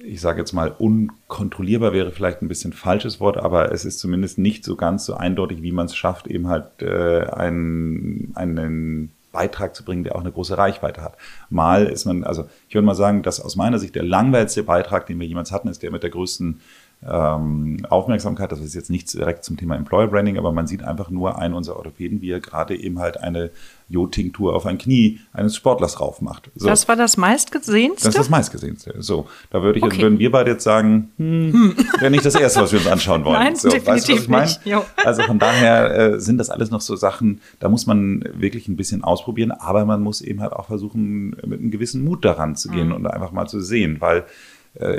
ich 0.03 0.21
sage 0.21 0.39
jetzt 0.39 0.53
mal, 0.53 0.73
unkontrollierbar 0.77 1.93
wäre 1.93 2.11
vielleicht 2.11 2.41
ein 2.41 2.47
bisschen 2.47 2.73
falsches 2.73 3.19
Wort, 3.19 3.37
aber 3.37 3.71
es 3.71 3.85
ist 3.85 3.99
zumindest 3.99 4.39
nicht 4.39 4.63
so 4.63 4.75
ganz 4.75 5.05
so 5.05 5.13
eindeutig, 5.13 5.61
wie 5.61 5.71
man 5.71 5.85
es 5.85 5.95
schafft, 5.95 6.27
eben 6.27 6.47
halt 6.47 6.81
äh, 6.81 7.25
einen, 7.25 8.31
einen 8.35 9.11
Beitrag 9.31 9.75
zu 9.75 9.85
bringen, 9.85 10.03
der 10.03 10.15
auch 10.15 10.21
eine 10.21 10.31
große 10.31 10.57
Reichweite 10.57 11.03
hat. 11.03 11.15
Mal 11.49 11.85
ist 11.85 12.05
man, 12.05 12.23
also 12.23 12.49
ich 12.67 12.73
würde 12.73 12.87
mal 12.87 12.95
sagen, 12.95 13.21
dass 13.21 13.39
aus 13.39 13.55
meiner 13.55 13.77
Sicht 13.77 13.93
der 13.93 14.03
langweiligste 14.03 14.63
Beitrag, 14.63 15.05
den 15.05 15.19
wir 15.19 15.27
jemals 15.27 15.51
hatten, 15.51 15.67
ist 15.67 15.83
der 15.83 15.91
mit 15.91 16.01
der 16.01 16.09
größten 16.09 16.59
ähm, 17.05 17.85
Aufmerksamkeit. 17.89 18.51
Das 18.51 18.59
ist 18.59 18.73
jetzt 18.73 18.89
nicht 18.89 19.13
direkt 19.13 19.43
zum 19.43 19.57
Thema 19.57 19.75
Employer 19.75 20.07
Branding, 20.07 20.37
aber 20.37 20.51
man 20.51 20.67
sieht 20.67 20.83
einfach 20.83 21.09
nur 21.09 21.37
einen 21.37 21.53
unserer 21.53 21.77
Orthopäden, 21.77 22.21
wie 22.21 22.31
er 22.31 22.39
gerade 22.39 22.75
eben 22.75 22.99
halt 22.99 23.17
eine 23.17 23.51
Jodtinktur 23.89 24.55
auf 24.55 24.65
ein 24.65 24.77
Knie 24.77 25.19
eines 25.31 25.55
Sportlers 25.55 25.95
drauf 25.95 26.21
macht. 26.21 26.49
So. 26.55 26.67
Das 26.67 26.87
war 26.87 26.95
das 26.95 27.15
meistgesehenste? 27.15 28.05
Das 28.05 28.15
ist 28.15 28.19
das 28.19 28.29
meistgesehenste. 28.29 28.95
So, 28.99 29.27
da 29.49 29.61
würde 29.61 29.79
ich, 29.79 29.85
okay. 29.85 30.01
würden 30.01 30.19
wir 30.19 30.31
beide 30.31 30.51
jetzt 30.51 30.63
sagen, 30.63 31.11
hm, 31.17 31.53
hm. 31.53 31.75
wäre 31.99 32.11
nicht 32.11 32.25
das 32.25 32.35
Erste, 32.35 32.61
was 32.61 32.71
wir 32.71 32.79
uns 32.79 32.87
anschauen 32.87 33.23
wollen. 33.23 33.39
Nein, 33.39 33.55
so, 33.55 33.69
definitiv 33.69 34.29
weißt 34.29 34.65
du, 34.65 34.69
nicht. 34.69 34.85
Also 35.05 35.21
von 35.23 35.39
daher 35.39 35.95
äh, 35.95 36.19
sind 36.19 36.37
das 36.37 36.49
alles 36.49 36.69
noch 36.69 36.81
so 36.81 36.95
Sachen, 36.95 37.39
da 37.59 37.69
muss 37.69 37.85
man 37.85 38.23
wirklich 38.33 38.67
ein 38.67 38.75
bisschen 38.75 39.03
ausprobieren, 39.03 39.51
aber 39.51 39.85
man 39.85 40.01
muss 40.01 40.21
eben 40.21 40.41
halt 40.41 40.51
auch 40.51 40.67
versuchen, 40.67 41.29
mit 41.45 41.59
einem 41.59 41.71
gewissen 41.71 42.03
Mut 42.03 42.25
daran 42.25 42.55
zu 42.55 42.69
gehen 42.69 42.89
mhm. 42.89 42.95
und 42.95 43.07
einfach 43.07 43.31
mal 43.31 43.47
zu 43.47 43.61
sehen, 43.61 43.97
weil 43.99 44.25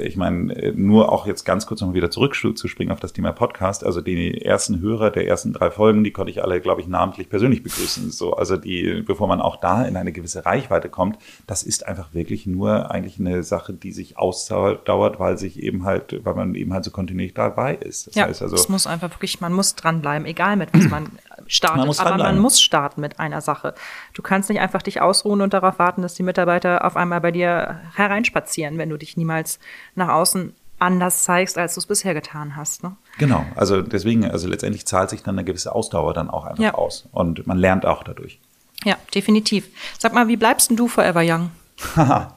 ich 0.07 0.17
meine, 0.17 0.55
äh, 0.55 0.73
nur 0.73 1.13
auch 1.13 1.27
jetzt 1.27 1.45
ganz 1.45 1.67
kurz 1.67 1.81
noch 1.81 1.95
wieder 1.95 2.11
zurückzuspringen 2.11 2.93
auf 2.93 3.01
das 3.01 3.13
Thema 3.13 3.33
Podcast. 3.33 3.85
Also 3.85 4.01
die 4.01 4.43
ersten 4.43 4.81
Hörer 4.81 5.11
der 5.11 5.27
ersten 5.27 5.53
drei 5.53 5.71
Folgen, 5.71 6.05
die 6.05 6.11
konnte 6.11 6.31
ich 6.31 6.43
alle, 6.43 6.61
glaube 6.61 6.81
ich, 6.81 6.89
namentlich 6.89 7.29
persönlich 7.29 7.63
begrüßen. 7.63 8.11
So, 8.11 8.35
also 8.35 8.57
die, 8.57 9.03
bevor 9.07 9.29
man 9.29 9.41
auch 9.41 9.57
da 9.57 9.85
in 9.85 9.97
eine 9.97 10.13
gewisse 10.13 10.45
Reichweite 10.45 10.89
kommt, 10.89 11.19
das 11.47 11.63
ist 11.63 11.87
einfach 11.87 12.15
wirklich 12.15 12.47
nur 12.47 12.91
eigentlich 12.91 13.21
eine 13.21 13.43
Sache, 13.43 13.73
die 13.73 13.93
sich 13.93 14.19
ausdauert, 14.19 15.21
weil 15.21 15.39
sich 15.39 15.63
eben 15.63 15.85
halt, 15.85 16.25
weil 16.25 16.35
man 16.35 16.55
eben 16.55 16.73
halt 16.73 16.85
so 16.85 16.91
kontinuierlich 16.91 17.35
dabei 17.35 17.75
ist. 17.75 18.09
Das 18.09 18.15
ja, 18.15 18.27
heißt 18.27 18.43
also, 18.43 18.57
es 18.57 18.69
muss 18.69 18.87
einfach 18.87 19.11
wirklich, 19.11 19.41
man 19.41 19.53
muss 19.53 19.75
dranbleiben, 19.75 20.27
egal 20.27 20.57
mit 20.57 20.71
was 20.73 20.89
man 20.89 21.11
startet. 21.49 21.87
Man 21.87 22.07
aber 22.07 22.19
man 22.19 22.39
muss 22.39 22.61
starten 22.61 23.01
mit 23.01 23.19
einer 23.19 23.41
Sache. 23.41 23.75
Du 24.15 24.23
kannst 24.23 24.49
nicht 24.49 24.61
einfach 24.61 24.83
dich 24.83 25.01
ausruhen 25.01 25.41
und 25.41 25.53
darauf 25.53 25.79
warten, 25.79 26.03
dass 26.03 26.15
die 26.15 26.23
Mitarbeiter 26.23 26.85
auf 26.85 26.97
einmal 26.97 27.21
bei 27.21 27.33
dir 27.33 27.81
hereinspazieren, 27.95 28.79
wenn 28.79 28.91
du 28.91 28.97
dich 28.97 29.17
niemals 29.17 29.59
nach 29.95 30.09
außen 30.09 30.55
anders 30.79 31.25
zeigst, 31.25 31.59
als 31.59 31.75
du 31.75 31.81
es 31.81 31.87
bisher 31.87 32.15
getan 32.15 32.55
hast. 32.57 32.85
Ne? 32.85 32.97
Genau, 33.19 33.45
also 33.57 33.83
deswegen, 33.83 34.25
also 34.31 34.49
letztendlich 34.49 34.87
zahlt 34.87 35.11
sich 35.11 35.23
dann 35.23 35.37
eine 35.37 35.45
gewisse 35.45 35.75
Ausdauer 35.75 36.15
dann 36.15 36.31
auch 36.31 36.45
einfach 36.45 36.63
ja. 36.63 36.75
aus 36.75 37.09
und 37.11 37.47
man 37.47 37.59
lernt 37.59 37.85
auch 37.85 38.05
dadurch. 38.05 38.39
Ja, 38.85 38.97
definitiv. 39.13 39.69
Sag 39.99 40.15
mal, 40.15 40.29
wie 40.29 40.37
bleibst 40.37 40.71
denn 40.71 40.77
du 40.77 40.87
forever 40.87 41.23
young? 41.25 41.51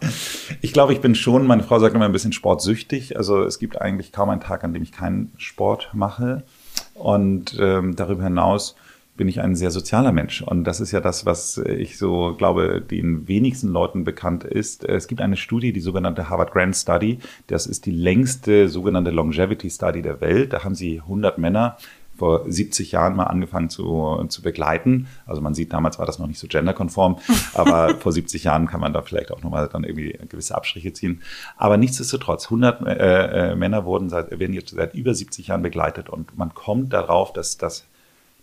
ich 0.62 0.74
glaube, 0.74 0.94
ich 0.94 1.01
bin 1.01 1.15
schon, 1.15 1.46
meine 1.46 1.63
Frau 1.63 1.80
sagt 1.80 1.96
immer 1.96 2.06
ein 2.06 2.12
bisschen 2.12 2.34
sportsüchtig. 2.34 3.18
Also 3.18 3.44
es 3.44 3.60
gibt 3.60 3.80
eigentlich 3.80 4.12
kaum 4.12 4.30
einen 4.30 4.41
Tag, 4.41 4.63
an 4.63 4.74
dem 4.74 4.84
ich 4.84 4.91
keinen 4.91 5.32
Sport 5.38 5.89
mache. 5.94 6.44
Und 6.94 7.58
ähm, 7.60 7.96
darüber 7.96 8.24
hinaus 8.24 8.75
bin 9.22 9.28
ich 9.28 9.40
ein 9.40 9.56
sehr 9.56 9.70
sozialer 9.70 10.12
Mensch. 10.12 10.42
Und 10.42 10.63
das 10.63 10.82
ist 10.82 10.92
ja 10.92 11.00
das, 11.00 11.28
was 11.28 11.60
ich 11.60 12.00
so 12.00 12.34
glaube, 12.36 12.82
den 12.82 13.28
wenigsten 13.28 13.68
Leuten 13.68 14.04
bekannt 14.04 14.44
ist. 14.44 14.84
Es 14.84 15.08
gibt 15.08 15.22
eine 15.22 15.38
Studie, 15.38 15.74
die 15.74 15.80
sogenannte 15.80 16.28
Harvard 16.28 16.51
Grant 16.51 16.75
Study. 16.75 17.20
Das 17.46 17.68
ist 17.68 17.86
die 17.86 17.92
längste 17.92 18.68
sogenannte 18.68 19.12
Longevity 19.12 19.70
Study 19.70 20.01
der 20.01 20.22
Welt. 20.22 20.54
Da 20.54 20.63
haben 20.63 20.74
sie 20.74 21.01
100 21.01 21.38
Männer 21.38 21.78
vor 22.18 22.46
70 22.48 22.94
Jahren 22.94 23.16
mal 23.16 23.25
angefangen 23.25 23.70
zu, 23.70 24.25
zu 24.28 24.42
begleiten. 24.42 25.06
Also 25.28 25.40
man 25.40 25.54
sieht, 25.54 25.72
damals 25.72 26.00
war 26.00 26.08
das 26.08 26.18
noch 26.18 26.25
nicht 26.25 26.40
so 26.40 26.48
genderkonform, 26.48 27.20
aber 27.54 27.94
vor 27.98 28.12
70 28.12 28.46
Jahren 28.46 28.66
kann 28.66 28.82
man 28.82 28.92
da 28.92 29.04
vielleicht 29.04 29.30
auch 29.30 29.44
nochmal 29.44 29.70
dann 29.72 29.84
irgendwie 29.84 30.18
gewisse 30.30 30.56
Abstriche 30.56 30.94
ziehen. 30.94 31.22
Aber 31.58 31.78
nichtsdestotrotz, 31.78 32.46
100 32.46 32.88
äh, 32.88 33.51
äh, 33.51 33.56
Männer 33.56 33.86
wurden 33.86 34.10
seit, 34.10 34.32
werden 34.32 34.54
jetzt 34.54 34.72
seit 34.72 34.96
über 34.96 35.13
70 35.13 35.50
Jahren 35.50 35.62
begleitet 35.62 36.10
und 36.10 36.36
man 36.36 36.56
kommt 36.56 36.92
darauf, 36.92 37.34
dass 37.34 37.58
das 37.58 37.86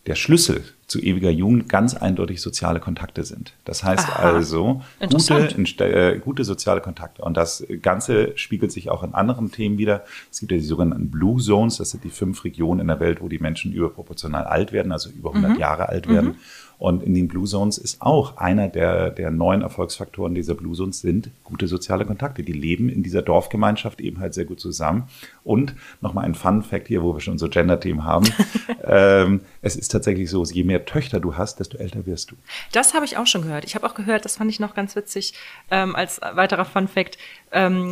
der 0.09 0.17
Schlüssel 0.17 0.65
zu 0.89 0.99
ewiger 1.01 1.31
Jugend 1.31 1.69
ganz 1.69 1.95
eindeutig 1.95 2.41
soziale 2.41 2.81
Kontakte 2.81 3.23
sind. 3.23 3.53
Das 3.67 3.85
heißt 3.85 4.09
Aha, 4.09 4.33
also 4.33 4.81
gute, 5.01 5.85
äh, 5.85 6.19
gute 6.19 6.45
soziale 6.45 6.81
Kontakte. 6.81 7.23
Und 7.23 7.37
das 7.37 7.65
Ganze 7.83 8.33
spiegelt 8.37 8.73
sich 8.73 8.89
auch 8.89 9.05
in 9.05 9.13
anderen 9.13 9.53
Themen 9.53 9.77
wieder. 9.77 10.03
Es 10.31 10.41
gibt 10.41 10.51
ja 10.51 10.59
die 10.59 10.65
sogenannten 10.65 11.11
Blue 11.11 11.41
Zones. 11.43 11.77
Das 11.77 11.91
sind 11.91 12.05
die 12.05 12.11
fünf 12.11 12.43
Regionen 12.43 12.81
in 12.81 12.89
der 12.89 13.01
Welt, 13.01 13.21
wo 13.21 13.29
die 13.29 13.39
Menschen 13.39 13.73
überproportional 13.73 14.45
alt 14.45 14.73
werden, 14.73 14.91
also 14.91 15.11
über 15.11 15.29
100 15.29 15.53
mhm. 15.53 15.59
Jahre 15.59 15.91
alt 15.91 16.09
werden. 16.09 16.31
Mhm. 16.31 16.37
Und 16.79 17.03
in 17.03 17.13
den 17.13 17.27
Blue 17.27 17.45
Zones 17.45 17.77
ist 17.77 18.01
auch 18.01 18.37
einer 18.37 18.69
der, 18.69 19.11
der 19.11 19.33
neuen 19.33 19.63
Erfolgsfaktoren 19.63 20.35
dieser 20.35 20.55
Blue 20.55 20.77
Zones 20.77 21.01
sind 21.01 21.31
gute 21.43 21.67
soziale 21.67 22.05
Kontakte. 22.05 22.45
Die 22.45 22.53
leben 22.53 22.89
in 22.89 23.03
dieser 23.03 23.21
Dorfgemeinschaft 23.21 24.01
eben 24.01 24.21
halt 24.21 24.33
sehr 24.33 24.45
gut 24.45 24.61
zusammen. 24.61 25.09
Und 25.43 25.75
nochmal 26.01 26.25
ein 26.25 26.37
Fun 26.37 26.63
Fact 26.63 26.87
hier, 26.87 27.03
wo 27.03 27.15
wir 27.15 27.21
schon 27.21 27.37
so 27.37 27.49
Gender-Themen 27.49 28.05
haben. 28.05 28.27
ähm, 28.85 29.41
es 29.61 29.75
ist 29.75 29.89
tatsächlich 29.89 30.31
so, 30.31 30.45
je 30.45 30.63
mehr 30.63 30.78
Töchter 30.85 31.21
du 31.21 31.37
hast, 31.37 31.61
desto 31.61 31.79
älter 31.79 32.07
wirst 32.07 32.31
du. 32.31 32.37
Das 32.73 32.95
habe 32.95 33.05
ich 33.05 33.17
auch 33.17 33.27
schon 33.27 33.43
gehört. 33.43 33.65
Ich 33.65 33.75
habe 33.75 33.87
auch 33.87 33.95
gehört, 33.95 34.25
das 34.25 34.37
fand 34.37 34.51
ich 34.51 34.61
noch 34.61 34.75
ganz 34.75 34.97
witzig, 34.97 35.35
ähm, 35.71 35.95
als 35.97 36.21
weiterer 36.21 36.65
Fun 36.65 36.89
Fact. 36.89 37.19
Ähm, 37.53 37.91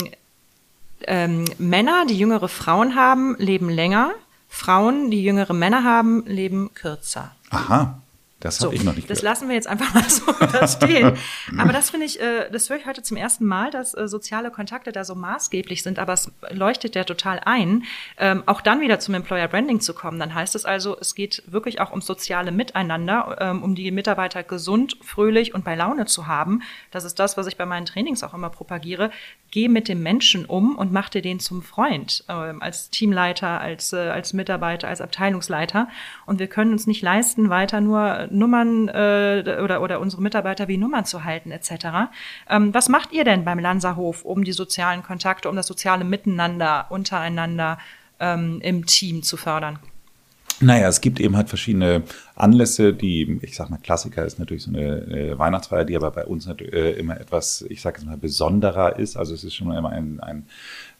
ähm, 1.02 1.44
Männer, 1.58 2.06
die 2.08 2.18
jüngere 2.18 2.48
Frauen 2.48 2.94
haben, 2.94 3.36
leben 3.38 3.68
länger. 3.68 4.12
Frauen, 4.48 5.10
die 5.10 5.22
jüngere 5.22 5.52
Männer 5.52 5.84
haben, 5.84 6.24
leben 6.26 6.72
kürzer. 6.74 7.34
Aha. 7.50 8.00
Das 8.40 8.60
habe 8.60 8.68
so, 8.68 8.72
ich 8.72 8.84
noch 8.84 8.94
nicht 8.94 9.08
Das 9.08 9.20
gehört. 9.20 9.34
lassen 9.34 9.48
wir 9.48 9.54
jetzt 9.54 9.66
einfach 9.66 9.94
mal 9.94 10.04
so 10.08 10.22
stehen. 10.66 11.16
Aber 11.58 11.72
das 11.72 11.88
finde 11.90 12.04
ich, 12.04 12.20
äh, 12.20 12.50
das 12.50 12.68
höre 12.68 12.76
ich 12.76 12.84
heute 12.84 13.02
zum 13.02 13.16
ersten 13.16 13.46
Mal, 13.46 13.70
dass 13.70 13.94
äh, 13.94 14.08
soziale 14.08 14.50
Kontakte 14.50 14.92
da 14.92 15.04
so 15.04 15.14
maßgeblich 15.14 15.82
sind, 15.82 15.98
aber 15.98 16.12
es 16.12 16.30
leuchtet 16.50 16.94
ja 16.94 17.04
total 17.04 17.40
ein. 17.44 17.84
Ähm, 18.18 18.42
auch 18.46 18.60
dann 18.60 18.80
wieder 18.82 18.98
zum 18.98 19.14
Employer 19.14 19.48
Branding 19.48 19.80
zu 19.80 19.94
kommen, 19.94 20.18
dann 20.20 20.34
heißt 20.34 20.54
es 20.54 20.66
also, 20.66 20.98
es 21.00 21.14
geht 21.14 21.42
wirklich 21.46 21.80
auch 21.80 21.92
um 21.92 22.02
soziale 22.02 22.52
Miteinander, 22.52 23.38
ähm, 23.40 23.62
um 23.62 23.74
die 23.74 23.90
Mitarbeiter 23.90 24.42
gesund, 24.42 24.98
fröhlich 25.02 25.54
und 25.54 25.64
bei 25.64 25.74
Laune 25.74 26.04
zu 26.04 26.26
haben. 26.26 26.62
Das 26.90 27.04
ist 27.04 27.18
das, 27.18 27.36
was 27.36 27.46
ich 27.46 27.56
bei 27.56 27.64
meinen 27.66 27.86
Trainings 27.86 28.22
auch 28.22 28.34
immer 28.34 28.50
propagiere. 28.50 29.10
Geh 29.56 29.68
mit 29.68 29.88
dem 29.88 30.02
Menschen 30.02 30.44
um 30.44 30.76
und 30.76 30.92
mach 30.92 31.08
dir 31.08 31.22
den 31.22 31.40
zum 31.40 31.62
Freund, 31.62 32.22
ähm, 32.28 32.60
als 32.60 32.90
Teamleiter, 32.90 33.58
als, 33.58 33.94
äh, 33.94 33.96
als 33.96 34.34
Mitarbeiter, 34.34 34.86
als 34.86 35.00
Abteilungsleiter. 35.00 35.88
Und 36.26 36.40
wir 36.40 36.46
können 36.46 36.72
uns 36.72 36.86
nicht 36.86 37.00
leisten, 37.00 37.48
weiter 37.48 37.80
nur 37.80 38.28
Nummern 38.30 38.88
äh, 38.88 39.58
oder, 39.64 39.80
oder 39.80 40.00
unsere 40.00 40.20
Mitarbeiter 40.20 40.68
wie 40.68 40.76
Nummern 40.76 41.06
zu 41.06 41.24
halten 41.24 41.52
etc. 41.52 41.70
Ähm, 42.50 42.74
was 42.74 42.90
macht 42.90 43.14
ihr 43.14 43.24
denn 43.24 43.46
beim 43.46 43.58
Lanzerhof, 43.58 44.26
um 44.26 44.44
die 44.44 44.52
sozialen 44.52 45.02
Kontakte, 45.02 45.48
um 45.48 45.56
das 45.56 45.68
soziale 45.68 46.04
Miteinander 46.04 46.88
untereinander 46.90 47.78
ähm, 48.20 48.60
im 48.62 48.84
Team 48.84 49.22
zu 49.22 49.38
fördern? 49.38 49.78
Naja, 50.60 50.88
es 50.88 51.02
gibt 51.02 51.20
eben 51.20 51.36
halt 51.36 51.50
verschiedene 51.50 52.02
Anlässe, 52.34 52.94
die, 52.94 53.38
ich 53.42 53.56
sag 53.56 53.68
mal, 53.68 53.76
Klassiker 53.76 54.24
ist 54.24 54.38
natürlich 54.38 54.62
so 54.62 54.70
eine, 54.70 55.06
eine 55.06 55.38
Weihnachtsfeier, 55.38 55.84
die 55.84 55.96
aber 55.96 56.10
bei 56.10 56.24
uns 56.24 56.46
natürlich 56.46 56.72
äh, 56.72 56.92
immer 56.92 57.20
etwas, 57.20 57.62
ich 57.68 57.82
sag 57.82 57.96
jetzt 57.96 58.06
mal, 58.06 58.16
besonderer 58.16 58.98
ist. 58.98 59.16
Also 59.18 59.34
es 59.34 59.44
ist 59.44 59.54
schon 59.54 59.70
immer 59.70 59.90
ein, 59.90 60.18
ein 60.20 60.46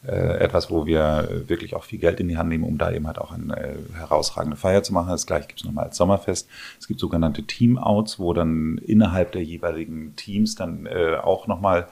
äh, 0.06 0.38
etwas, 0.38 0.70
wo 0.70 0.84
wir 0.84 1.44
wirklich 1.46 1.74
auch 1.74 1.84
viel 1.84 1.98
Geld 1.98 2.20
in 2.20 2.28
die 2.28 2.36
Hand 2.36 2.50
nehmen, 2.50 2.64
um 2.64 2.76
da 2.76 2.92
eben 2.92 3.06
halt 3.06 3.18
auch 3.18 3.32
eine 3.32 3.56
äh, 3.56 3.76
herausragende 3.94 4.58
Feier 4.58 4.82
zu 4.82 4.92
machen. 4.92 5.08
Das 5.08 5.26
gleiche 5.26 5.48
gibt 5.48 5.60
es 5.60 5.64
nochmal 5.64 5.86
als 5.86 5.96
Sommerfest. 5.96 6.48
Es 6.78 6.86
gibt 6.86 7.00
sogenannte 7.00 7.42
Team-Outs, 7.42 8.18
wo 8.18 8.34
dann 8.34 8.76
innerhalb 8.78 9.32
der 9.32 9.42
jeweiligen 9.42 10.14
Teams 10.16 10.54
dann 10.54 10.84
äh, 10.84 11.16
auch 11.16 11.46
nochmal 11.46 11.88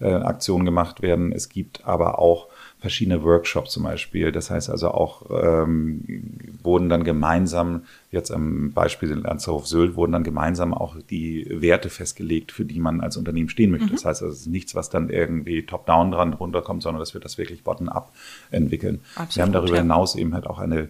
äh, 0.00 0.12
Aktionen 0.12 0.64
gemacht 0.64 1.02
werden. 1.02 1.32
Es 1.32 1.48
gibt 1.48 1.84
aber 1.84 2.20
auch 2.20 2.46
verschiedene 2.80 3.22
Workshops 3.24 3.72
zum 3.72 3.82
Beispiel. 3.82 4.30
Das 4.30 4.50
heißt 4.50 4.70
also 4.70 4.90
auch, 4.90 5.22
ähm, 5.30 6.04
wurden 6.62 6.88
dann 6.88 7.02
gemeinsam, 7.02 7.82
jetzt 8.10 8.30
am 8.30 8.72
Beispiel 8.72 9.10
Landshof 9.10 9.66
Sylt, 9.66 9.96
wurden 9.96 10.12
dann 10.12 10.22
gemeinsam 10.22 10.72
auch 10.72 10.96
die 11.10 11.46
Werte 11.50 11.90
festgelegt, 11.90 12.52
für 12.52 12.64
die 12.64 12.78
man 12.78 13.00
als 13.00 13.16
Unternehmen 13.16 13.48
stehen 13.48 13.70
möchte. 13.70 13.88
Mhm. 13.88 13.92
Das 13.92 14.04
heißt 14.04 14.22
also, 14.22 14.32
es 14.32 14.40
ist 14.42 14.46
nichts, 14.46 14.74
was 14.74 14.90
dann 14.90 15.10
irgendwie 15.10 15.66
top-down 15.66 16.12
dran 16.12 16.34
runterkommt, 16.34 16.82
sondern 16.82 17.00
dass 17.00 17.14
wir 17.14 17.20
das 17.20 17.36
wirklich 17.36 17.64
bottom-up 17.64 18.12
entwickeln. 18.50 19.00
Absolut, 19.16 19.36
wir 19.36 19.42
haben 19.42 19.52
darüber 19.52 19.76
ja. 19.76 19.82
hinaus 19.82 20.14
eben 20.14 20.34
halt 20.34 20.46
auch 20.46 20.58
eine 20.58 20.88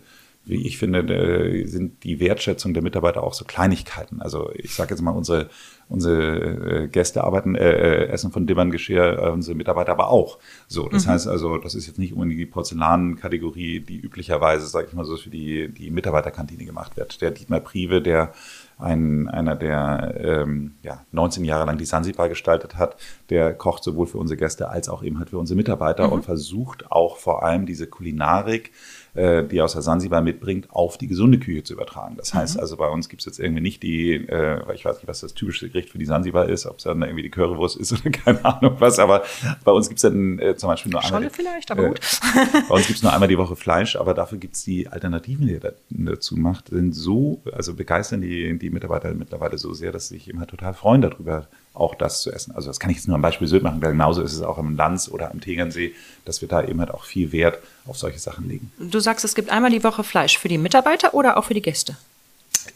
wie 0.48 0.66
ich 0.66 0.78
finde, 0.78 1.66
sind 1.66 2.04
die 2.04 2.20
Wertschätzung 2.20 2.74
der 2.74 2.82
Mitarbeiter 2.82 3.22
auch 3.22 3.34
so 3.34 3.44
Kleinigkeiten. 3.44 4.22
Also 4.22 4.50
ich 4.54 4.74
sage 4.74 4.90
jetzt 4.90 5.02
mal, 5.02 5.10
unsere, 5.10 5.48
unsere 5.88 6.84
äh, 6.84 6.88
Gäste 6.88 7.24
arbeiten, 7.24 7.54
äh, 7.54 7.70
äh, 7.70 8.08
essen 8.08 8.32
von 8.32 8.46
Dimmern-Geschirr, 8.46 9.18
äh, 9.18 9.30
unsere 9.30 9.56
Mitarbeiter 9.56 9.92
aber 9.92 10.08
auch. 10.10 10.38
So, 10.66 10.88
das 10.88 11.06
mhm. 11.06 11.10
heißt 11.10 11.28
also, 11.28 11.58
das 11.58 11.74
ist 11.74 11.86
jetzt 11.86 11.98
nicht 11.98 12.12
unbedingt 12.12 12.40
die 12.40 12.46
Porzellankategorie, 12.46 13.80
die 13.80 13.98
üblicherweise, 13.98 14.66
sage 14.66 14.88
ich 14.88 14.94
mal 14.94 15.04
so, 15.04 15.16
für 15.16 15.30
die, 15.30 15.68
die 15.68 15.90
Mitarbeiterkantine 15.90 16.64
gemacht 16.64 16.96
wird. 16.96 17.20
Der 17.20 17.30
Dietmar 17.30 17.60
Prive, 17.60 18.00
der 18.02 18.32
ein, 18.78 19.28
einer, 19.28 19.56
der 19.56 20.14
ähm, 20.18 20.74
ja, 20.82 21.04
19 21.12 21.44
Jahre 21.44 21.66
lang 21.66 21.78
die 21.78 21.84
Sansibar 21.84 22.28
gestaltet 22.28 22.76
hat, 22.76 22.96
der 23.28 23.54
kocht 23.54 23.82
sowohl 23.82 24.06
für 24.06 24.18
unsere 24.18 24.38
Gäste 24.38 24.68
als 24.68 24.88
auch 24.88 25.02
eben 25.02 25.18
halt 25.18 25.30
für 25.30 25.38
unsere 25.38 25.56
Mitarbeiter 25.56 26.06
mhm. 26.06 26.12
und 26.12 26.24
versucht 26.24 26.90
auch 26.90 27.16
vor 27.16 27.42
allem 27.42 27.66
diese 27.66 27.88
Kulinarik 27.88 28.72
äh, 29.14 29.44
die 29.44 29.60
aus 29.60 29.72
der 29.72 29.82
Sansibar 29.82 30.20
mitbringt, 30.20 30.70
auf 30.70 30.98
die 30.98 31.06
gesunde 31.06 31.38
Küche 31.38 31.62
zu 31.62 31.74
übertragen. 31.74 32.16
Das 32.16 32.34
heißt 32.34 32.56
mhm. 32.56 32.60
also, 32.60 32.76
bei 32.76 32.88
uns 32.88 33.08
gibt 33.08 33.22
es 33.22 33.26
jetzt 33.26 33.38
irgendwie 33.38 33.62
nicht 33.62 33.82
die, 33.82 34.14
äh, 34.14 34.60
ich 34.74 34.84
weiß 34.84 34.96
nicht, 34.96 35.08
was 35.08 35.20
das 35.20 35.34
typische 35.34 35.68
Gericht 35.68 35.90
für 35.90 35.98
die 35.98 36.06
Sansibar 36.06 36.48
ist, 36.48 36.66
ob 36.66 36.78
es 36.78 36.84
dann 36.84 37.02
irgendwie 37.02 37.22
die 37.22 37.30
Currywurst 37.30 37.76
ist 37.76 37.92
oder 38.00 38.10
keine 38.10 38.44
Ahnung 38.44 38.76
was, 38.78 38.98
aber 38.98 39.22
bei 39.64 39.72
uns 39.72 39.88
gibt 39.88 39.98
es 39.98 40.02
dann 40.02 40.38
äh, 40.38 40.56
zum 40.56 40.68
Beispiel 40.68 40.92
nur 40.92 41.04
einmal. 41.04 41.22
Scholle 41.22 41.30
vielleicht, 41.30 41.70
aber 41.70 41.88
gut. 41.88 42.00
bei 42.68 42.74
uns 42.74 42.86
gibt 42.86 42.98
es 42.98 43.02
nur 43.02 43.12
einmal 43.12 43.28
die 43.28 43.38
Woche 43.38 43.56
Fleisch, 43.56 43.96
aber 43.96 44.14
dafür 44.14 44.38
gibt 44.38 44.56
es 44.56 44.64
die 44.64 44.88
Alternativen, 44.88 45.46
die 45.46 45.54
er 45.54 45.74
dazu 45.88 46.36
macht, 46.36 46.68
sind 46.68 46.94
so, 46.94 47.40
also 47.52 47.74
begeistern 47.74 48.20
die, 48.20 48.58
die 48.58 48.70
Mitarbeiter 48.70 49.12
mittlerweile 49.14 49.58
so 49.58 49.72
sehr, 49.74 49.92
dass 49.92 50.08
sie 50.08 50.14
sich 50.14 50.28
immer 50.28 50.46
total 50.46 50.74
freuen 50.74 51.02
darüber, 51.02 51.48
auch 51.78 51.94
das 51.94 52.22
zu 52.22 52.32
essen. 52.32 52.54
Also 52.54 52.68
das 52.68 52.80
kann 52.80 52.90
ich 52.90 52.96
jetzt 52.96 53.08
nur 53.08 53.14
am 53.14 53.22
Beispiel 53.22 53.46
Sylt 53.46 53.62
machen, 53.62 53.80
weil 53.82 53.92
genauso 53.92 54.22
ist 54.22 54.32
es 54.32 54.42
auch 54.42 54.58
am 54.58 54.76
Lanz 54.76 55.08
oder 55.08 55.30
am 55.30 55.40
Tegernsee, 55.40 55.94
dass 56.24 56.40
wir 56.40 56.48
da 56.48 56.62
eben 56.62 56.80
halt 56.80 56.90
auch 56.90 57.04
viel 57.04 57.32
Wert 57.32 57.58
auf 57.86 57.96
solche 57.96 58.18
Sachen 58.18 58.48
legen. 58.48 58.72
Du 58.78 59.00
sagst, 59.00 59.24
es 59.24 59.34
gibt 59.34 59.50
einmal 59.50 59.70
die 59.70 59.84
Woche 59.84 60.04
Fleisch 60.04 60.38
für 60.38 60.48
die 60.48 60.58
Mitarbeiter 60.58 61.14
oder 61.14 61.36
auch 61.36 61.44
für 61.44 61.54
die 61.54 61.62
Gäste? 61.62 61.96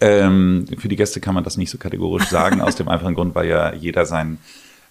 Ähm, 0.00 0.66
für 0.78 0.88
die 0.88 0.96
Gäste 0.96 1.20
kann 1.20 1.34
man 1.34 1.44
das 1.44 1.56
nicht 1.56 1.70
so 1.70 1.78
kategorisch 1.78 2.28
sagen, 2.28 2.60
aus 2.62 2.76
dem 2.76 2.88
einfachen 2.88 3.14
Grund, 3.14 3.34
weil 3.34 3.48
ja 3.48 3.74
jeder 3.74 4.06
sein 4.06 4.38